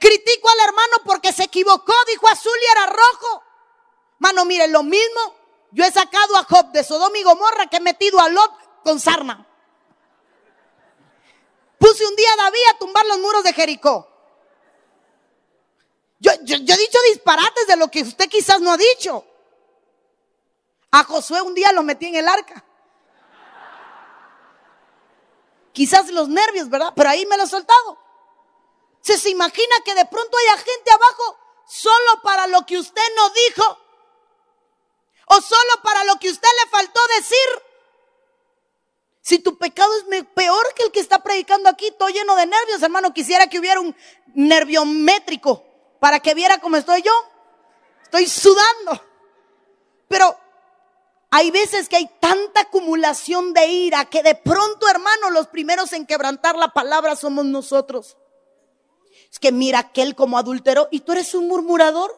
[0.00, 3.44] Critico al hermano porque se equivocó, dijo azul y era rojo.
[4.18, 5.36] Mano, miren, lo mismo.
[5.70, 8.98] Yo he sacado a Job de Sodoma y Gomorra que he metido a Lot con
[8.98, 9.46] sarna.
[11.78, 14.08] Puse un día a David a tumbar los muros de Jericó.
[16.18, 19.24] Yo, yo, he dicho disparates de lo que usted quizás no ha dicho.
[20.90, 22.64] A Josué un día lo metí en el arca.
[25.72, 26.94] Quizás los nervios, ¿verdad?
[26.96, 27.98] Pero ahí me lo he soltado.
[29.02, 33.30] ¿Se, se imagina que de pronto haya gente abajo solo para lo que usted no
[33.30, 33.78] dijo?
[35.26, 37.65] ¿O solo para lo que usted le faltó decir?
[39.26, 42.80] Si tu pecado es peor que el que está predicando aquí, todo lleno de nervios,
[42.80, 43.92] hermano, quisiera que hubiera un
[44.34, 45.64] nerviométrico
[45.98, 47.10] para que viera cómo estoy yo.
[48.04, 49.02] Estoy sudando.
[50.06, 50.38] Pero
[51.28, 56.06] hay veces que hay tanta acumulación de ira que de pronto, hermano, los primeros en
[56.06, 58.16] quebrantar la palabra somos nosotros.
[59.32, 62.16] Es que mira aquel como adulteró y tú eres un murmurador.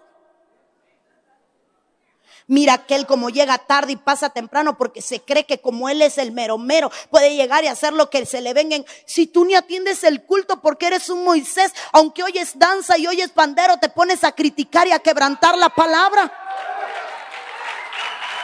[2.51, 6.17] Mira aquel como llega tarde y pasa temprano porque se cree que como él es
[6.17, 8.79] el mero mero, puede llegar y hacer lo que se le venga.
[9.05, 13.33] Si tú ni atiendes el culto porque eres un Moisés, aunque oyes danza y oyes
[13.33, 16.33] pandero, te pones a criticar y a quebrantar la palabra.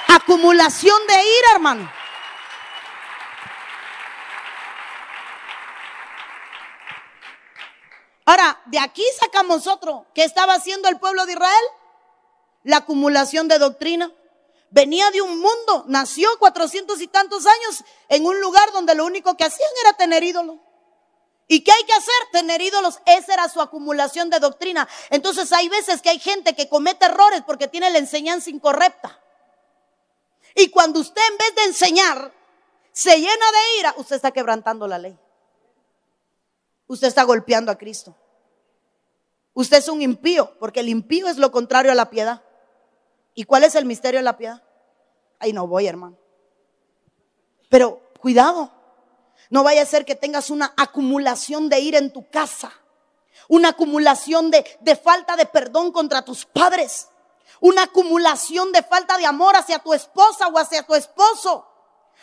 [0.08, 1.90] Acumulación de ira, hermano.
[8.26, 10.04] Ahora, de aquí sacamos otro.
[10.14, 11.64] ¿Qué estaba haciendo el pueblo de Israel?
[12.64, 14.12] La acumulación de doctrina.
[14.70, 19.36] Venía de un mundo, nació cuatrocientos y tantos años en un lugar donde lo único
[19.36, 20.56] que hacían era tener ídolos.
[21.46, 22.14] ¿Y qué hay que hacer?
[22.32, 22.98] Tener ídolos.
[23.06, 24.88] Esa era su acumulación de doctrina.
[25.10, 29.20] Entonces hay veces que hay gente que comete errores porque tiene la enseñanza incorrecta.
[30.56, 32.32] Y cuando usted en vez de enseñar
[32.92, 35.18] se llena de ira, usted está quebrantando la ley.
[36.86, 38.16] Usted está golpeando a Cristo.
[39.52, 42.42] Usted es un impío, porque el impío es lo contrario a la piedad.
[43.34, 44.62] ¿Y cuál es el misterio de la piedad?
[45.38, 46.16] Ahí no voy, hermano.
[47.68, 48.70] Pero cuidado,
[49.50, 52.72] no vaya a ser que tengas una acumulación de ira en tu casa.
[53.48, 57.08] una acumulación de, de falta de perdón contra tus padres,
[57.60, 61.66] una acumulación de falta de amor hacia tu esposa o hacia tu esposo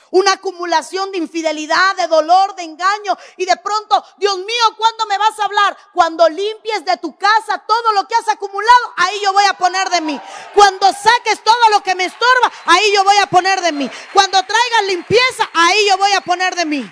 [0.09, 3.17] una acumulación de infidelidad, de dolor, de engaño.
[3.37, 5.77] Y de pronto, Dios mío, ¿cuándo me vas a hablar?
[5.93, 9.89] Cuando limpies de tu casa todo lo que has acumulado, ahí yo voy a poner
[9.89, 10.19] de mí.
[10.53, 13.89] Cuando saques todo lo que me estorba, ahí yo voy a poner de mí.
[14.13, 16.91] Cuando traigas limpieza, ahí yo voy a poner de mí.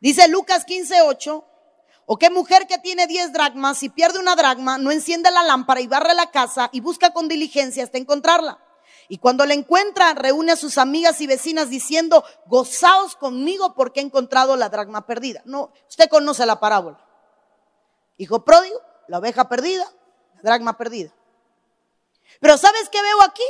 [0.00, 1.51] Dice Lucas 15:8.
[2.12, 5.80] ¿O qué mujer que tiene 10 dracmas y pierde una dracma no enciende la lámpara
[5.80, 8.62] y barre la casa y busca con diligencia hasta encontrarla?
[9.08, 14.02] Y cuando la encuentra, reúne a sus amigas y vecinas diciendo, gozaos conmigo porque he
[14.02, 15.40] encontrado la dracma perdida.
[15.46, 17.02] No, usted conoce la parábola.
[18.18, 19.90] Hijo pródigo, la oveja perdida,
[20.34, 21.14] la dracma perdida.
[22.40, 23.42] Pero ¿sabes qué veo aquí?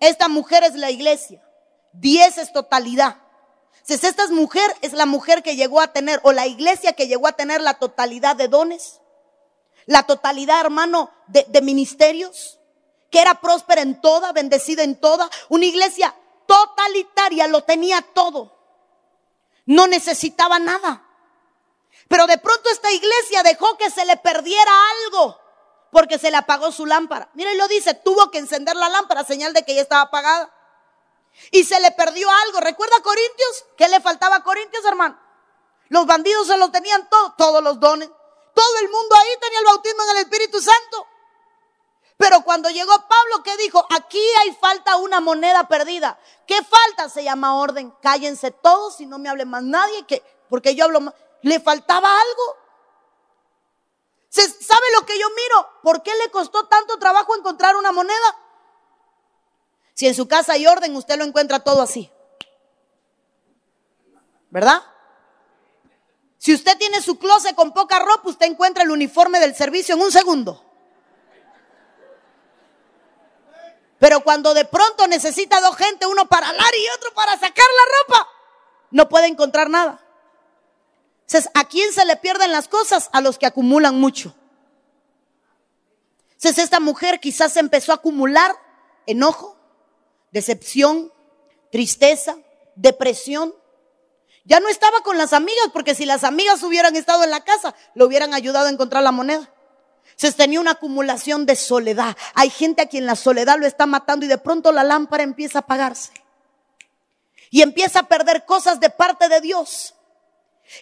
[0.00, 1.40] Esta mujer es la iglesia.
[1.92, 3.18] Diez es totalidad.
[3.82, 7.26] Si esta mujer es la mujer que llegó a tener, o la iglesia que llegó
[7.26, 9.00] a tener la totalidad de dones,
[9.86, 12.58] la totalidad, hermano, de, de ministerios,
[13.10, 16.14] que era próspera en toda, bendecida en toda, una iglesia
[16.46, 18.56] totalitaria, lo tenía todo,
[19.66, 21.06] no necesitaba nada.
[22.08, 24.72] Pero de pronto esta iglesia dejó que se le perdiera
[25.04, 25.38] algo
[25.90, 27.30] porque se le apagó su lámpara.
[27.34, 30.53] Mire, lo dice, tuvo que encender la lámpara, señal de que ya estaba apagada.
[31.50, 32.60] Y se le perdió algo.
[32.60, 33.64] ¿Recuerda Corintios?
[33.76, 35.18] ¿Qué le faltaba a Corintios, hermano?
[35.88, 38.08] Los bandidos se los tenían todos, todos los dones.
[38.54, 41.06] Todo el mundo ahí tenía el bautismo en el Espíritu Santo.
[42.16, 43.84] Pero cuando llegó Pablo, ¿qué dijo?
[43.90, 46.18] Aquí hay falta una moneda perdida.
[46.46, 47.08] ¿Qué falta?
[47.08, 47.92] Se llama orden.
[48.00, 51.14] Cállense todos y no me hable más nadie, que, porque yo hablo más.
[51.42, 52.56] ¿Le faltaba algo?
[54.30, 55.68] ¿Sabe lo que yo miro?
[55.82, 58.43] ¿Por qué le costó tanto trabajo encontrar una moneda?
[59.94, 62.10] Si en su casa hay orden, usted lo encuentra todo así.
[64.50, 64.82] ¿Verdad?
[66.38, 70.02] Si usted tiene su closet con poca ropa, usted encuentra el uniforme del servicio en
[70.02, 70.62] un segundo.
[73.98, 78.14] Pero cuando de pronto necesita dos gente, uno para alar y otro para sacar la
[78.18, 78.28] ropa,
[78.90, 80.04] no puede encontrar nada.
[81.22, 83.08] Entonces, ¿a quién se le pierden las cosas?
[83.12, 84.34] A los que acumulan mucho.
[86.32, 88.54] Entonces, esta mujer quizás empezó a acumular
[89.06, 89.53] enojo,
[90.34, 91.12] decepción,
[91.70, 92.36] tristeza,
[92.74, 93.54] depresión.
[94.44, 97.74] Ya no estaba con las amigas, porque si las amigas hubieran estado en la casa,
[97.94, 99.48] lo hubieran ayudado a encontrar la moneda.
[100.16, 102.16] Se tenía una acumulación de soledad.
[102.34, 105.58] Hay gente a quien la soledad lo está matando y de pronto la lámpara empieza
[105.58, 106.12] a apagarse.
[107.50, 109.94] Y empieza a perder cosas de parte de Dios.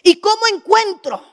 [0.01, 1.23] ¿Y cómo encuentro?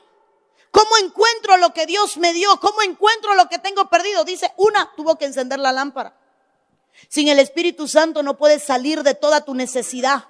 [0.69, 2.59] ¿Cómo encuentro lo que Dios me dio?
[2.59, 4.23] ¿Cómo encuentro lo que tengo perdido?
[4.23, 6.20] Dice, una, tuvo que encender la lámpara.
[7.09, 10.25] Sin el Espíritu Santo no puedes salir de toda tu necesidad.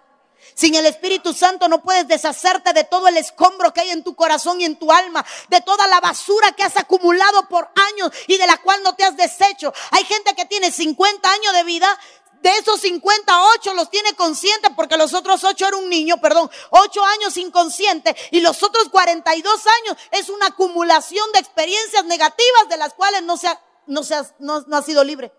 [0.54, 4.16] Sin el Espíritu Santo no puedes deshacerte de todo el escombro que hay en tu
[4.16, 8.38] corazón y en tu alma, de toda la basura que has acumulado por años y
[8.38, 9.74] de la cual no te has deshecho.
[9.92, 12.00] Hay gente que tiene 50 años de vida,
[12.42, 17.06] de esos 58 los tiene conscientes porque los otros 8 era un niño, perdón, 8
[17.06, 22.94] años inconsciente y los otros 42 años es una acumulación de experiencias negativas de las
[22.96, 25.32] cuales no se ha, no se no ha sido libre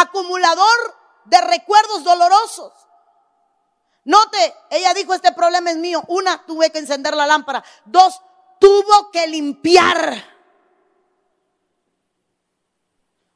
[0.00, 2.72] acumulador de recuerdos dolorosos.
[4.04, 6.02] Note, ella dijo, este problema es mío.
[6.08, 7.62] Una, tuve que encender la lámpara.
[7.84, 8.20] Dos,
[8.58, 10.24] tuvo que limpiar.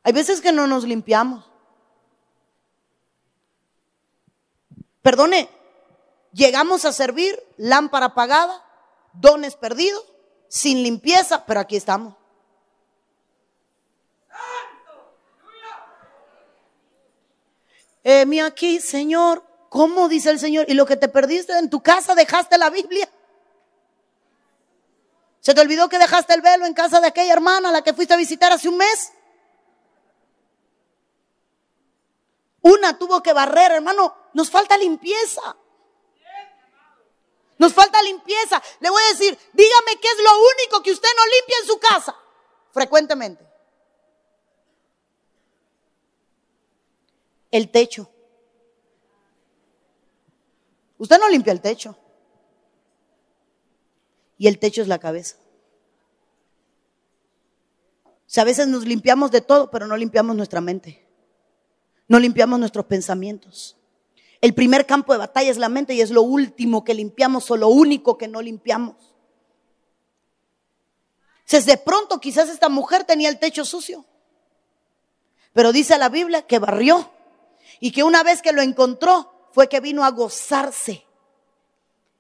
[0.03, 1.45] Hay veces que no nos limpiamos.
[5.03, 5.51] Perdone,
[6.33, 8.65] llegamos a servir, lámpara apagada,
[9.13, 10.05] dones perdidos,
[10.49, 12.15] sin limpieza, pero aquí estamos.
[18.27, 19.45] Mi aquí, Señor.
[19.69, 20.67] ¿Cómo dice el Señor?
[20.69, 23.09] Y lo que te perdiste en tu casa, dejaste la Biblia.
[25.41, 27.95] ¿Se te olvidó que dejaste el velo en casa de aquella hermana a la que
[27.95, 29.13] fuiste a visitar hace un mes?
[32.61, 34.15] Una tuvo que barrer, hermano.
[34.35, 35.57] Nos falta limpieza.
[37.59, 38.63] Nos falta limpieza.
[38.81, 41.79] Le voy a decir, dígame qué es lo único que usted no limpia en su
[41.79, 42.17] casa
[42.73, 43.52] frecuentemente.
[47.53, 48.11] El techo.
[50.99, 51.97] Usted no limpia el techo.
[54.39, 55.37] Y el techo es la cabeza.
[58.05, 61.07] O sea, a veces nos limpiamos de todo, pero no limpiamos nuestra mente.
[62.09, 63.77] No limpiamos nuestros pensamientos.
[64.41, 67.57] El primer campo de batalla es la mente y es lo último que limpiamos o
[67.57, 68.97] lo único que no limpiamos.
[71.49, 74.07] Desde pronto quizás esta mujer tenía el techo sucio.
[75.53, 77.11] Pero dice la Biblia que barrió
[77.83, 81.05] y que una vez que lo encontró fue que vino a gozarse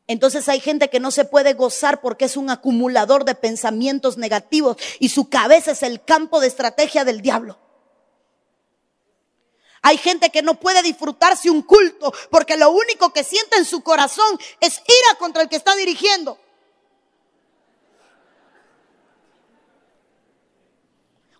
[0.08, 4.76] Entonces hay gente que no se puede gozar porque es un acumulador de pensamientos negativos
[4.98, 7.60] y su cabeza es el campo de estrategia del diablo.
[9.82, 13.82] Hay gente que no puede disfrutarse un culto porque lo único que siente en su
[13.84, 16.38] corazón es ira contra el que está dirigiendo.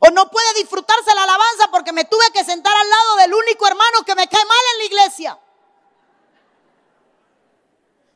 [0.05, 3.69] O no puede disfrutarse la alabanza porque me tuve que sentar al lado del único
[3.69, 5.39] hermano que me cae mal en la iglesia.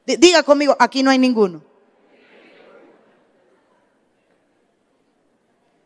[0.05, 1.63] Diga conmigo, aquí no hay ninguno.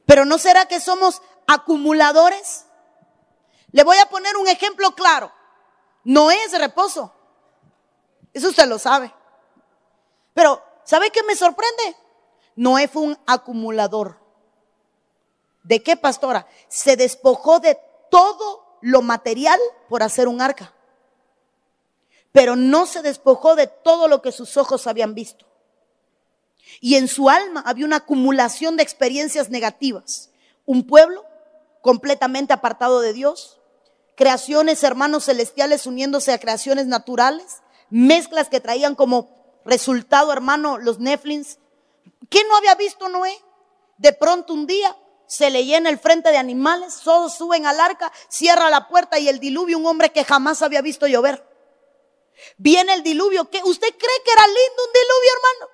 [0.06, 2.64] Pero ¿no será que somos acumuladores?
[3.72, 5.30] Le voy a poner un ejemplo claro.
[6.04, 7.14] No es reposo.
[8.32, 9.14] Eso usted lo sabe.
[10.32, 11.94] Pero, ¿sabe qué me sorprende?
[12.56, 14.19] Noé fue un acumulador.
[15.62, 16.46] ¿De qué, pastora?
[16.68, 17.78] Se despojó de
[18.10, 20.72] todo lo material por hacer un arca.
[22.32, 25.46] Pero no se despojó de todo lo que sus ojos habían visto.
[26.80, 30.30] Y en su alma había una acumulación de experiencias negativas.
[30.66, 31.24] Un pueblo
[31.80, 33.58] completamente apartado de Dios,
[34.14, 39.28] creaciones, hermanos celestiales uniéndose a creaciones naturales, mezclas que traían como
[39.64, 41.58] resultado, hermano, los Neflins.
[42.28, 43.32] ¿Quién no había visto Noé?
[43.98, 44.96] De pronto un día
[45.30, 49.28] se le llena el frente de animales, todos suben al arca, cierra la puerta y
[49.28, 51.46] el diluvio, un hombre que jamás había visto llover.
[52.56, 53.60] Viene el diluvio, ¿qué?
[53.62, 55.70] ¿Usted cree que era lindo un diluvio, hermano?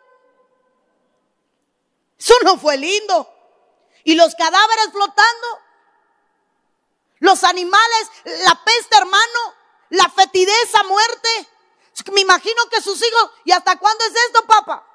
[2.19, 3.35] Eso no fue lindo.
[4.05, 5.47] Y los cadáveres flotando.
[7.21, 8.11] Los animales,
[8.45, 9.55] la peste, hermano,
[9.89, 11.49] la fetidez a muerte.
[12.13, 14.87] Me imagino que sus hijos, ¿y hasta cuándo es esto, papá?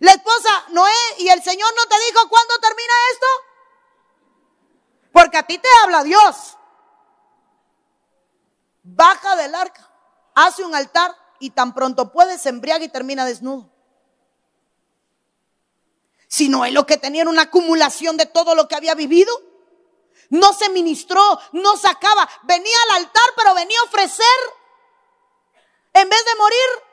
[0.00, 3.26] La esposa, Noé, y el Señor no te dijo cuándo termina esto.
[5.12, 6.56] Porque a ti te habla Dios.
[8.82, 9.90] Baja del arca,
[10.34, 13.70] hace un altar y tan pronto puede se embriaga y termina desnudo.
[16.28, 19.32] Si Noé lo que tenía era una acumulación de todo lo que había vivido.
[20.30, 21.22] No se ministró,
[21.52, 22.28] no sacaba.
[22.42, 24.26] Venía al altar, pero venía a ofrecer.
[25.94, 26.87] En vez de morir,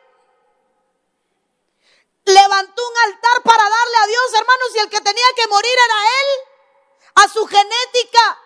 [2.25, 5.95] levantó un altar para darle a Dios, hermanos, y el que tenía que morir era
[6.21, 6.39] él,
[7.15, 8.41] a su genética.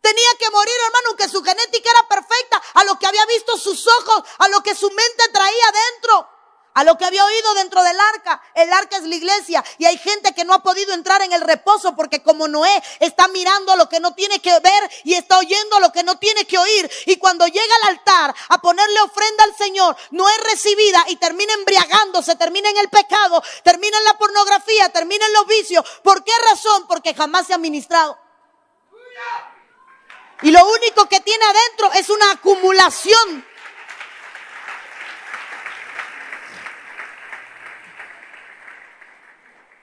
[0.00, 3.86] Tenía que morir, hermano, que su genética era perfecta, a lo que había visto sus
[3.86, 6.39] ojos, a lo que su mente traía dentro
[6.74, 8.42] a lo que había oído dentro del arca.
[8.54, 11.40] El arca es la iglesia y hay gente que no ha podido entrar en el
[11.40, 15.80] reposo porque como Noé está mirando lo que no tiene que ver y está oyendo
[15.80, 16.90] lo que no tiene que oír.
[17.06, 21.52] Y cuando llega al altar a ponerle ofrenda al Señor, no es recibida y termina
[21.54, 25.84] embriagándose, termina en el pecado, termina en la pornografía, termina en los vicios.
[26.02, 26.86] ¿Por qué razón?
[26.88, 28.18] Porque jamás se ha ministrado.
[30.42, 33.49] Y lo único que tiene adentro es una acumulación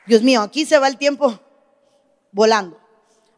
[0.07, 1.39] Dios mío, aquí se va el tiempo
[2.31, 2.79] volando.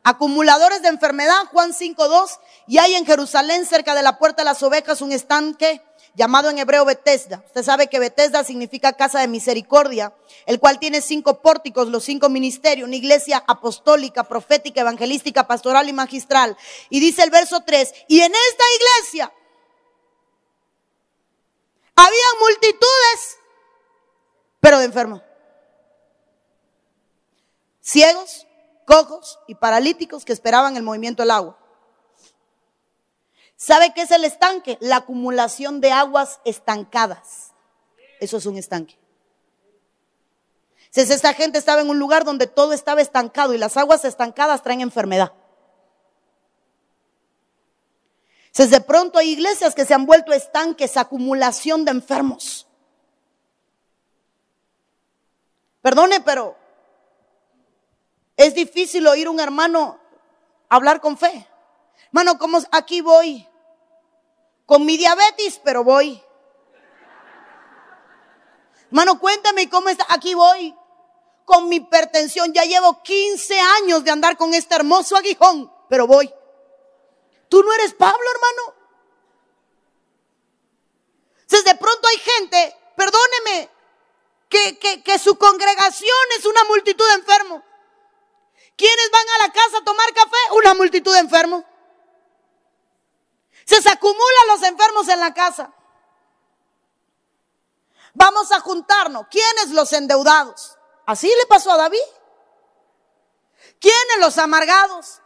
[0.04, 4.62] Acumuladores de enfermedad, Juan 5.2, y hay en Jerusalén, cerca de la puerta de las
[4.64, 5.82] ovejas, un estanque
[6.16, 7.44] llamado en hebreo Betesda.
[7.48, 10.14] Usted sabe que Betesda significa casa de misericordia,
[10.46, 15.94] el cual tiene cinco pórticos, los cinco ministerios, una iglesia apostólica, profética, evangelística, pastoral y
[15.94, 16.56] magistral.
[16.90, 19.34] Y dice el verso 3, y en esta iglesia
[21.96, 23.38] había multitudes,
[24.62, 25.29] pero de enfermos
[27.90, 28.48] ciegos,
[28.86, 31.58] cojos y paralíticos que esperaban el movimiento del agua.
[33.56, 34.78] ¿Sabe qué es el estanque?
[34.80, 37.52] La acumulación de aguas estancadas.
[38.20, 38.98] Eso es un estanque.
[40.92, 44.64] Si esta gente estaba en un lugar donde todo estaba estancado y las aguas estancadas
[44.64, 45.34] traen enfermedad.
[48.52, 52.68] Si de pronto hay iglesias que se han vuelto estanques, acumulación de enfermos.
[55.82, 56.58] Perdone, pero
[58.40, 60.00] es difícil oír un hermano
[60.70, 61.46] hablar con fe.
[62.06, 63.46] Hermano, ¿cómo aquí voy?
[64.66, 66.24] Con mi diabetes, pero voy.
[68.86, 70.06] Hermano, cuéntame cómo está.
[70.08, 70.74] Aquí voy.
[71.44, 72.54] Con mi hipertensión.
[72.54, 76.34] Ya llevo 15 años de andar con este hermoso aguijón, pero voy.
[77.50, 78.76] Tú no eres Pablo, hermano.
[81.42, 83.70] Entonces de pronto hay gente, perdóneme,
[84.48, 87.64] que, que, que su congregación es una multitud de enfermos.
[88.80, 90.38] ¿Quiénes van a la casa a tomar café?
[90.54, 91.66] Una multitud de enfermos.
[93.66, 95.74] Se, acumulan los enfermos en la casa.
[98.14, 99.26] Vamos a juntarnos.
[99.30, 100.78] ¿Quiénes los endeudados?
[101.06, 102.00] Así le pasó a David.
[103.82, 105.20] ¿Quiénes los amargados?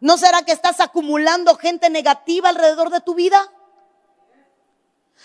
[0.00, 3.50] ¿No será que estás acumulando gente negativa alrededor de tu vida?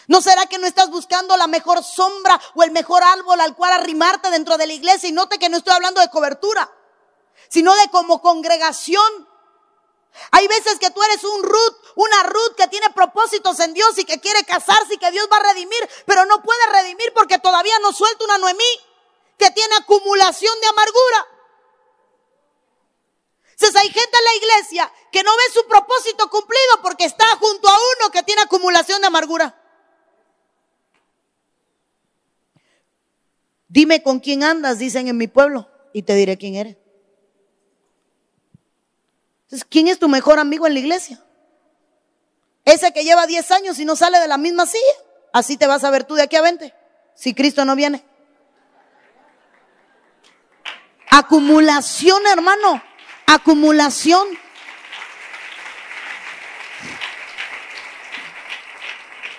[0.08, 3.74] ¿No será que no estás buscando la mejor sombra o el mejor árbol al cual
[3.74, 5.10] arrimarte dentro de la iglesia?
[5.10, 6.72] Y note que no estoy hablando de cobertura,
[7.50, 9.28] sino de como congregación.
[10.32, 14.06] Hay veces que tú eres un Ruth, una Ruth que tiene propósitos en Dios y
[14.06, 17.78] que quiere casarse y que Dios va a redimir, pero no puede redimir porque todavía
[17.80, 18.64] no suelta una Noemí
[19.38, 21.28] que tiene acumulación de amargura.
[23.52, 27.68] Entonces hay gente en la iglesia que no ve su propósito cumplido porque está junto
[27.68, 29.60] a uno que tiene acumulación de amargura.
[33.68, 36.78] Dime con quién andas, dicen en mi pueblo, y te diré quién eres.
[39.70, 41.24] ¿Quién es tu mejor amigo en la iglesia?
[42.66, 44.94] Ese que lleva 10 años y no sale de la misma silla.
[45.34, 46.74] Así te vas a ver tú de aquí a 20,
[47.16, 48.04] si Cristo no viene.
[51.10, 52.82] Acumulación, hermano.
[53.28, 54.28] Acumulación.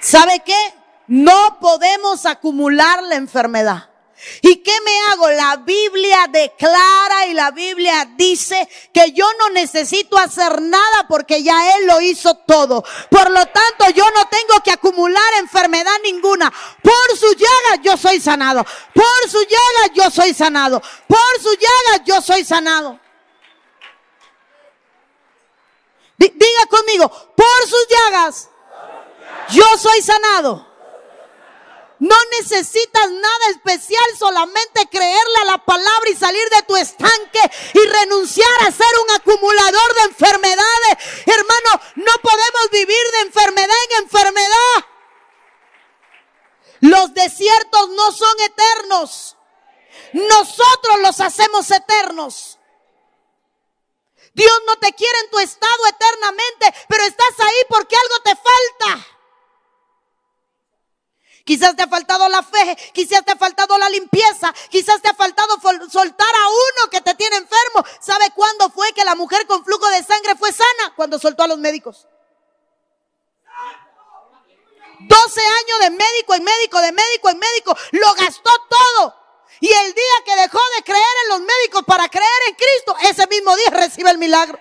[0.01, 0.75] ¿Sabe qué?
[1.07, 3.91] No podemos acumular la enfermedad.
[4.43, 5.31] ¿Y qué me hago?
[5.31, 11.77] La Biblia declara y la Biblia dice que yo no necesito hacer nada porque ya
[11.77, 12.85] Él lo hizo todo.
[13.11, 16.53] Por lo tanto, yo no tengo que acumular enfermedad ninguna.
[16.83, 18.65] Por su llaga yo soy sanado.
[18.93, 20.81] Por su llaga yo soy sanado.
[21.07, 23.01] Por su llaga yo soy sanado.
[26.45, 28.49] diga conmigo, por sus llagas
[29.51, 30.74] yo soy sanado.
[32.01, 37.41] No necesitas nada especial, solamente creerle a la palabra y salir de tu estanque
[37.73, 40.99] y renunciar a ser un acumulador de enfermedades.
[41.27, 44.87] Hermano, no podemos vivir de enfermedad en enfermedad.
[46.81, 49.37] Los desiertos no son eternos.
[50.13, 52.59] Nosotros los hacemos eternos.
[54.35, 59.14] Dios no te quiere en tu estado eternamente, pero estás ahí porque algo te falta.
[61.45, 65.15] Quizás te ha faltado la fe, quizás te ha faltado la limpieza, quizás te ha
[65.15, 65.57] faltado
[65.91, 67.85] soltar a uno que te tiene enfermo.
[68.01, 70.95] ¿Sabe cuándo fue que la mujer con flujo de sangre fue sana?
[70.97, 72.07] Cuando soltó a los médicos.
[75.01, 79.15] 12 años de médico en médico, de médico en médico, lo gastó todo.
[79.61, 83.27] Y el día que dejó de creer en los médicos para creer en Cristo, ese
[83.27, 84.59] mismo día recibe el milagro.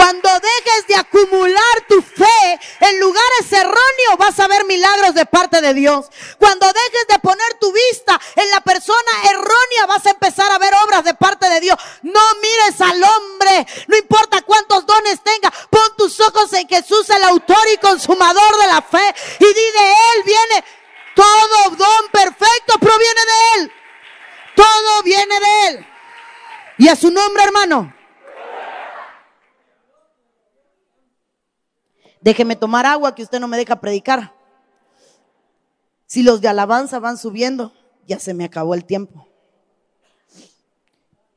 [0.00, 5.60] Cuando dejes de acumular tu fe en lugares erróneos, vas a ver milagros de parte
[5.60, 6.06] de Dios.
[6.38, 10.72] Cuando dejes de poner tu vista en la persona errónea, vas a empezar a ver
[10.86, 11.76] obras de parte de Dios.
[12.00, 17.22] No mires al hombre, no importa cuántos dones tenga, pon tus ojos en Jesús, el
[17.24, 20.64] autor y consumador de la fe, y di de Él viene
[21.14, 23.72] todo don perfecto, proviene de Él.
[24.56, 25.86] Todo viene de Él.
[26.78, 27.99] Y a su nombre, hermano.
[32.20, 34.34] Déjeme tomar agua que usted no me deja predicar.
[36.06, 37.72] Si los de alabanza van subiendo,
[38.06, 39.28] ya se me acabó el tiempo.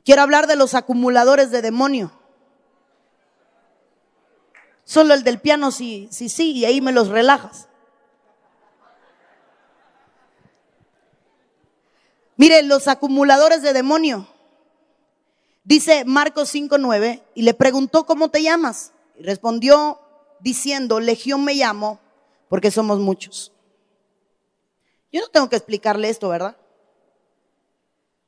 [0.04, 2.12] Quiero hablar de los acumuladores de demonio.
[4.84, 7.70] Solo el del piano sí, sí, sí, y ahí me los relajas.
[12.36, 14.28] Miren, los acumuladores de demonio.
[15.64, 18.92] Dice Marcos 5.9 y le preguntó, ¿cómo te llamas?
[19.18, 20.02] Y respondió,
[20.44, 22.00] diciendo, Legión me llamo,
[22.50, 23.52] porque somos muchos.
[25.12, 26.58] Yo no tengo que explicarle esto, ¿verdad?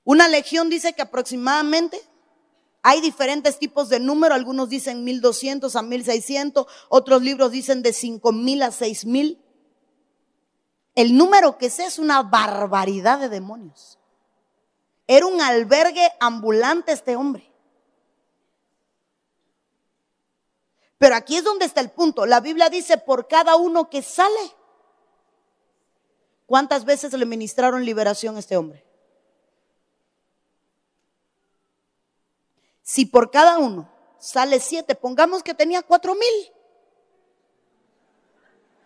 [0.04, 2.00] Una legión dice que aproximadamente
[2.84, 8.62] hay diferentes tipos de número, algunos dicen 1200 a 1600, otros libros dicen de 5000
[8.62, 9.42] a 6000.
[10.94, 13.98] El número que sé es una barbaridad de demonios.
[15.08, 17.52] Era un albergue ambulante este hombre.
[21.06, 22.26] Pero aquí es donde está el punto.
[22.26, 24.56] La Biblia dice, por cada uno que sale.
[26.48, 28.84] ¿Cuántas veces le ministraron liberación a este hombre?
[32.82, 33.88] Si por cada uno
[34.18, 36.52] sale siete, pongamos que tenía cuatro mil.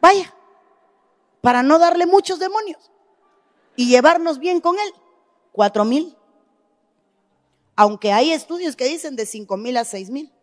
[0.02, 0.36] Vaya,
[1.40, 2.92] para no darle muchos demonios
[3.78, 4.94] y llevarnos bien con él,
[5.54, 6.18] cuatro mil.
[7.78, 10.34] Aunque hay estudios que dicen de cinco mil a seis mil.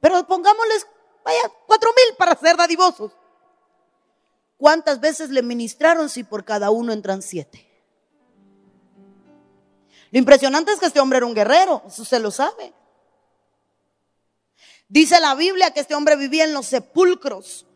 [0.00, 0.86] Pero pongámosles
[1.28, 3.12] Vaya, cuatro mil para ser dadivosos.
[4.56, 7.68] ¿Cuántas veces le ministraron si por cada uno entran siete?
[10.10, 12.72] Lo impresionante es que este hombre era un guerrero, eso se lo sabe.
[14.88, 17.66] Dice la Biblia que este hombre vivía en los sepulcros.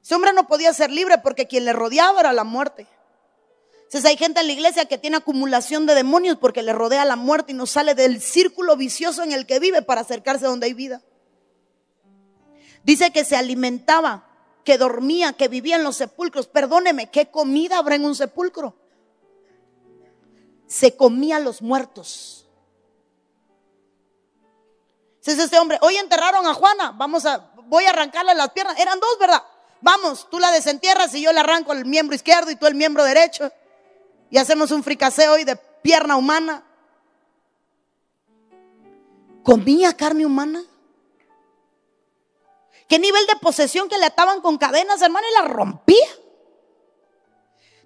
[0.00, 2.86] Ese hombre no podía ser libre porque quien le rodeaba era la muerte.
[3.82, 7.16] Entonces hay gente en la iglesia que tiene acumulación de demonios porque le rodea la
[7.16, 10.74] muerte y no sale del círculo vicioso en el que vive para acercarse donde hay
[10.74, 11.02] vida.
[12.84, 14.26] Dice que se alimentaba,
[14.64, 16.46] que dormía, que vivía en los sepulcros.
[16.46, 18.74] Perdóneme, ¿qué comida habrá en un sepulcro?
[20.66, 22.46] Se comía a los muertos.
[25.24, 28.78] Dice este hombre, hoy enterraron a Juana, vamos a, voy a arrancarle las piernas.
[28.78, 29.42] Eran dos, ¿verdad?
[29.80, 33.04] Vamos, tú la desentierras y yo le arranco el miembro izquierdo y tú el miembro
[33.04, 33.52] derecho.
[34.30, 36.64] Y hacemos un fricaseo hoy de pierna humana.
[39.42, 40.62] ¿Comía carne humana?
[42.92, 46.08] ¿Qué nivel de posesión que le ataban con cadenas, hermano, y la rompía?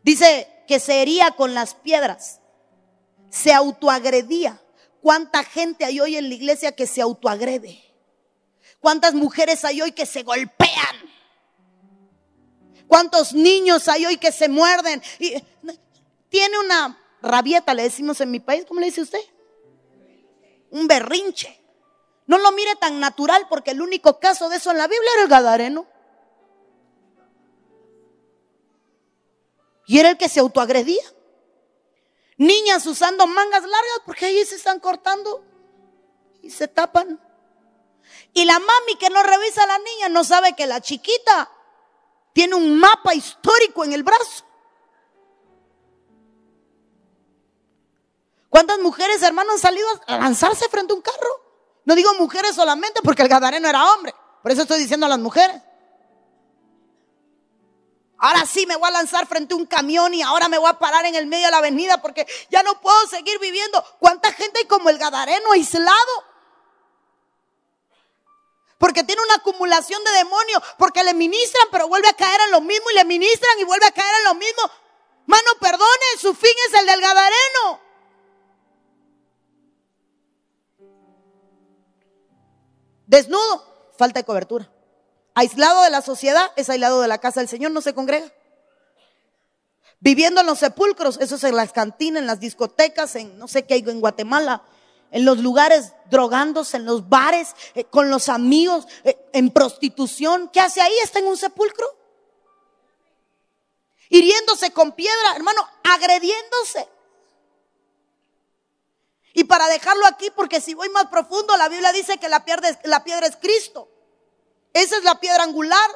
[0.02, 2.40] Dice que se hería con las piedras,
[3.30, 4.60] se autoagredía.
[5.00, 7.84] ¿Cuánta gente hay hoy en la iglesia que se autoagrede?
[8.80, 10.96] ¿Cuántas mujeres hay hoy que se golpean?
[12.88, 15.00] ¿Cuántos niños hay hoy que se muerden?
[15.20, 15.34] Y
[16.28, 19.20] tiene una rabieta, le decimos en mi país, ¿cómo le dice usted?
[20.72, 21.60] Un berrinche.
[22.26, 25.22] No lo mire tan natural porque el único caso de eso en la Biblia era
[25.22, 25.86] el Gadareno.
[29.86, 31.04] Y era el que se autoagredía.
[32.36, 35.44] Niñas usando mangas largas porque ahí se están cortando
[36.42, 37.20] y se tapan.
[38.32, 41.50] Y la mami que no revisa a la niña no sabe que la chiquita
[42.32, 44.44] tiene un mapa histórico en el brazo.
[48.50, 51.45] ¿Cuántas mujeres, hermanos, han salido a lanzarse frente a un carro?
[51.86, 54.14] No digo mujeres solamente porque el gadareno era hombre.
[54.42, 55.62] Por eso estoy diciendo a las mujeres.
[58.18, 60.78] Ahora sí me voy a lanzar frente a un camión y ahora me voy a
[60.78, 63.82] parar en el medio de la avenida porque ya no puedo seguir viviendo.
[64.00, 66.24] ¿Cuánta gente hay como el gadareno aislado?
[68.78, 72.60] Porque tiene una acumulación de demonios, porque le ministran, pero vuelve a caer en lo
[72.60, 74.62] mismo y le ministran y vuelve a caer en lo mismo.
[75.26, 77.85] Mano, perdone, su fin es el del gadareno.
[83.06, 84.70] Desnudo, falta de cobertura.
[85.34, 88.32] Aislado de la sociedad, es aislado de la casa del Señor, no se congrega.
[90.00, 93.64] Viviendo en los sepulcros, eso es en las cantinas, en las discotecas, en no sé
[93.64, 94.62] qué hay en Guatemala,
[95.10, 100.50] en los lugares drogándose, en los bares, eh, con los amigos, eh, en prostitución.
[100.52, 100.92] ¿Qué hace ahí?
[101.02, 101.86] Está en un sepulcro.
[104.08, 106.88] Hiriéndose con piedra, hermano, agrediéndose.
[109.36, 112.70] Y para dejarlo aquí, porque si voy más profundo, la Biblia dice que la piedra,
[112.84, 113.86] la piedra es Cristo.
[114.72, 115.90] Esa es la piedra angular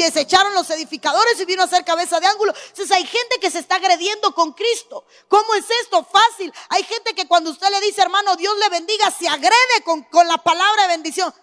[0.00, 2.54] que se echaron los edificadores y vino a ser cabeza de ángulo.
[2.68, 5.04] Entonces hay gente que se está agrediendo con Cristo.
[5.28, 6.02] ¿Cómo es esto?
[6.10, 6.50] Fácil.
[6.70, 10.26] Hay gente que cuando usted le dice, hermano, Dios le bendiga, se agrede con, con
[10.26, 11.34] la palabra de bendición.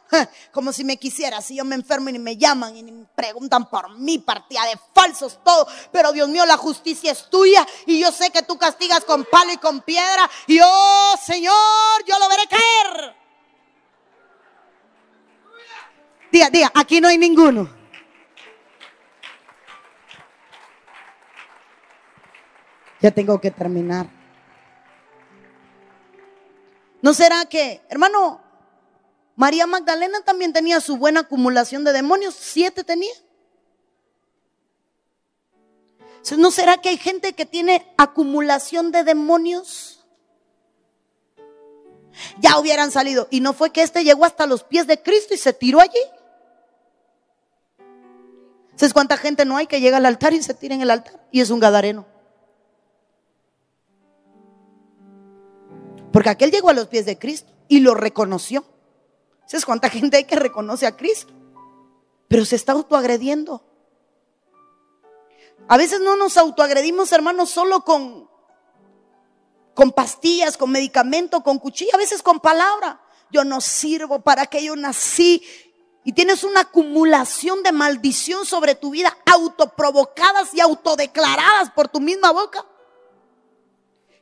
[0.52, 3.96] Como si me quisiera, si yo me enfermo y me llaman y me preguntan por
[3.96, 5.68] mí, partida de falsos, todo.
[5.92, 9.52] Pero Dios mío, la justicia es tuya y yo sé que tú castigas con palo
[9.52, 10.28] y con piedra.
[10.48, 13.16] Y oh Señor, yo lo veré caer.
[16.32, 17.77] Día, día, aquí no hay ninguno.
[23.12, 24.08] Tengo que terminar.
[27.02, 28.42] ¿No será que, hermano,
[29.36, 32.36] María Magdalena también tenía su buena acumulación de demonios?
[32.36, 33.14] Siete tenía.
[36.38, 40.06] ¿No será que hay gente que tiene acumulación de demonios?
[42.40, 43.28] Ya hubieran salido.
[43.30, 46.02] Y no fue que este llegó hasta los pies de Cristo y se tiró allí.
[48.76, 51.20] ¿Sabes cuánta gente no hay que llega al altar y se tira en el altar?
[51.32, 52.17] Y es un gadareno.
[56.18, 58.66] Porque aquel llegó a los pies de Cristo y lo reconoció.
[59.46, 61.32] ¿Sabes cuánta gente hay que reconoce a Cristo?
[62.28, 63.64] Pero se está autoagrediendo.
[65.68, 68.28] A veces no nos autoagredimos, hermanos, solo con,
[69.76, 73.00] con pastillas, con medicamento, con cuchilla, a veces con palabra.
[73.30, 75.44] Yo no sirvo para que yo nací.
[76.04, 82.32] Y tienes una acumulación de maldición sobre tu vida, autoprovocadas y autodeclaradas por tu misma
[82.32, 82.66] boca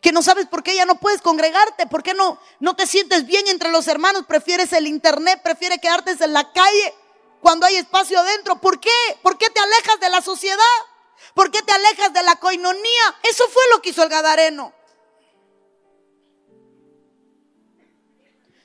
[0.06, 3.26] que no sabes por qué ya no puedes congregarte, por qué no, no te sientes
[3.26, 6.94] bien entre los hermanos, prefieres el internet, prefieres quedarte en la calle
[7.42, 8.62] cuando hay espacio adentro.
[8.62, 8.92] ¿Por qué?
[9.24, 10.60] ¿Por qué te alejas de la sociedad?
[11.34, 13.16] ¿Por qué te alejas de la coinonía?
[13.24, 14.76] Eso fue lo que hizo el Gadareno.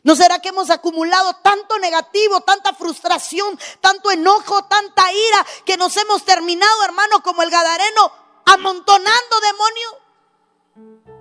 [0.03, 5.97] ¿No será que hemos acumulado tanto negativo, tanta frustración, tanto enojo, tanta ira, que nos
[5.97, 8.12] hemos terminado, hermano, como el Gadareno,
[8.45, 11.20] amontonando demonios?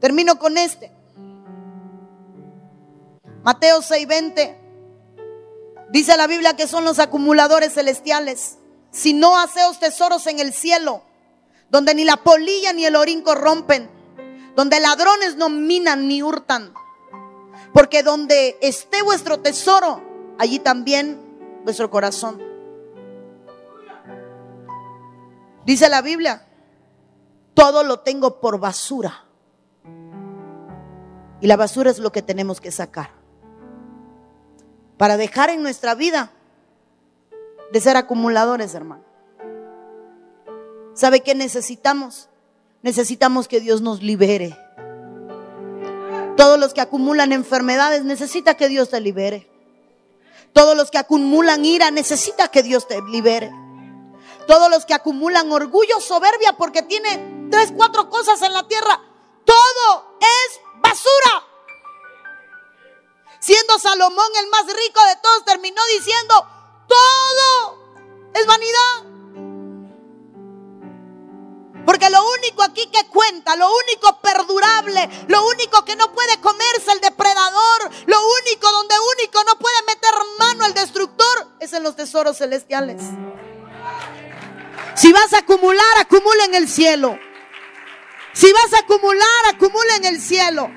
[0.00, 0.90] Termino con este.
[3.42, 4.56] Mateo 6:20.
[5.90, 8.58] Dice la Biblia que son los acumuladores celestiales.
[8.90, 11.02] Si no haceos tesoros en el cielo,
[11.68, 13.90] donde ni la polilla ni el orín corrompen,
[14.56, 16.72] donde ladrones no minan ni hurtan.
[17.72, 20.02] Porque donde esté vuestro tesoro,
[20.38, 21.20] allí también
[21.64, 22.42] vuestro corazón.
[25.64, 26.46] Dice la Biblia,
[27.54, 29.29] todo lo tengo por basura.
[31.40, 33.10] Y la basura es lo que tenemos que sacar.
[34.96, 36.32] Para dejar en nuestra vida
[37.72, 39.04] de ser acumuladores, hermano.
[40.94, 42.28] ¿Sabe qué necesitamos?
[42.82, 44.56] Necesitamos que Dios nos libere.
[46.36, 49.48] Todos los que acumulan enfermedades necesita que Dios te libere.
[50.52, 53.50] Todos los que acumulan ira necesita que Dios te libere.
[54.46, 59.00] Todos los que acumulan orgullo, soberbia, porque tiene tres, cuatro cosas en la tierra,
[59.44, 61.46] todo es basura.
[63.40, 66.46] Siendo Salomón el más rico de todos, terminó diciendo,
[66.86, 69.10] todo es vanidad.
[71.86, 76.92] Porque lo único aquí que cuenta, lo único perdurable, lo único que no puede comerse
[76.92, 81.96] el depredador, lo único donde único no puede meter mano el destructor, es en los
[81.96, 83.02] tesoros celestiales.
[84.94, 87.18] Si vas a acumular, acumula en el cielo.
[88.40, 90.70] Si vas a acumular, acumula en el cielo.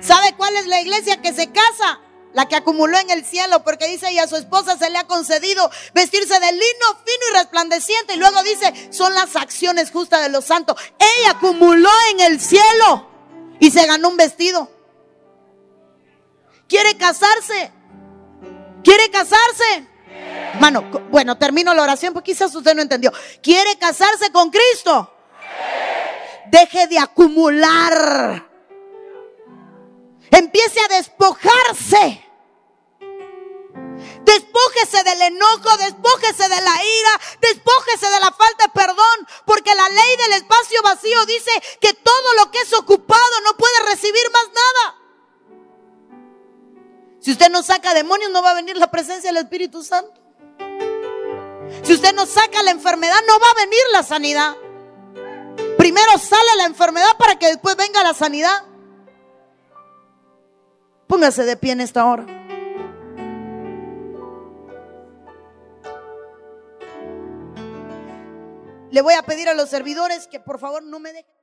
[0.00, 2.00] ¿Sabe cuál es la iglesia que se casa?
[2.32, 5.06] La que acumuló en el cielo, porque dice, y a su esposa se le ha
[5.06, 8.14] concedido vestirse de lino fino y resplandeciente.
[8.14, 10.80] Y luego dice, son las acciones justas de los santos.
[10.98, 13.10] Ella acumuló en el cielo
[13.58, 14.70] y se ganó un vestido.
[16.66, 17.72] ¿Quiere casarse?
[18.82, 19.89] ¿Quiere casarse?
[20.58, 23.12] Mano, bueno, termino la oración porque quizás usted no entendió.
[23.42, 25.12] ¿Quiere casarse con Cristo?
[26.46, 28.48] Deje de acumular.
[30.30, 32.26] Empiece a despojarse.
[34.22, 39.88] Despójese del enojo, despójese de la ira, despójese de la falta de perdón, porque la
[39.88, 41.50] ley del espacio vacío dice
[41.80, 44.99] que todo lo que es ocupado no puede recibir más nada.
[47.20, 50.20] Si usted no saca demonios, no va a venir la presencia del Espíritu Santo.
[51.82, 54.56] Si usted no saca la enfermedad, no va a venir la sanidad.
[55.76, 58.64] Primero sale la enfermedad para que después venga la sanidad.
[61.06, 62.24] Póngase de pie en esta hora.
[68.90, 71.39] Le voy a pedir a los servidores que por favor no me dejen.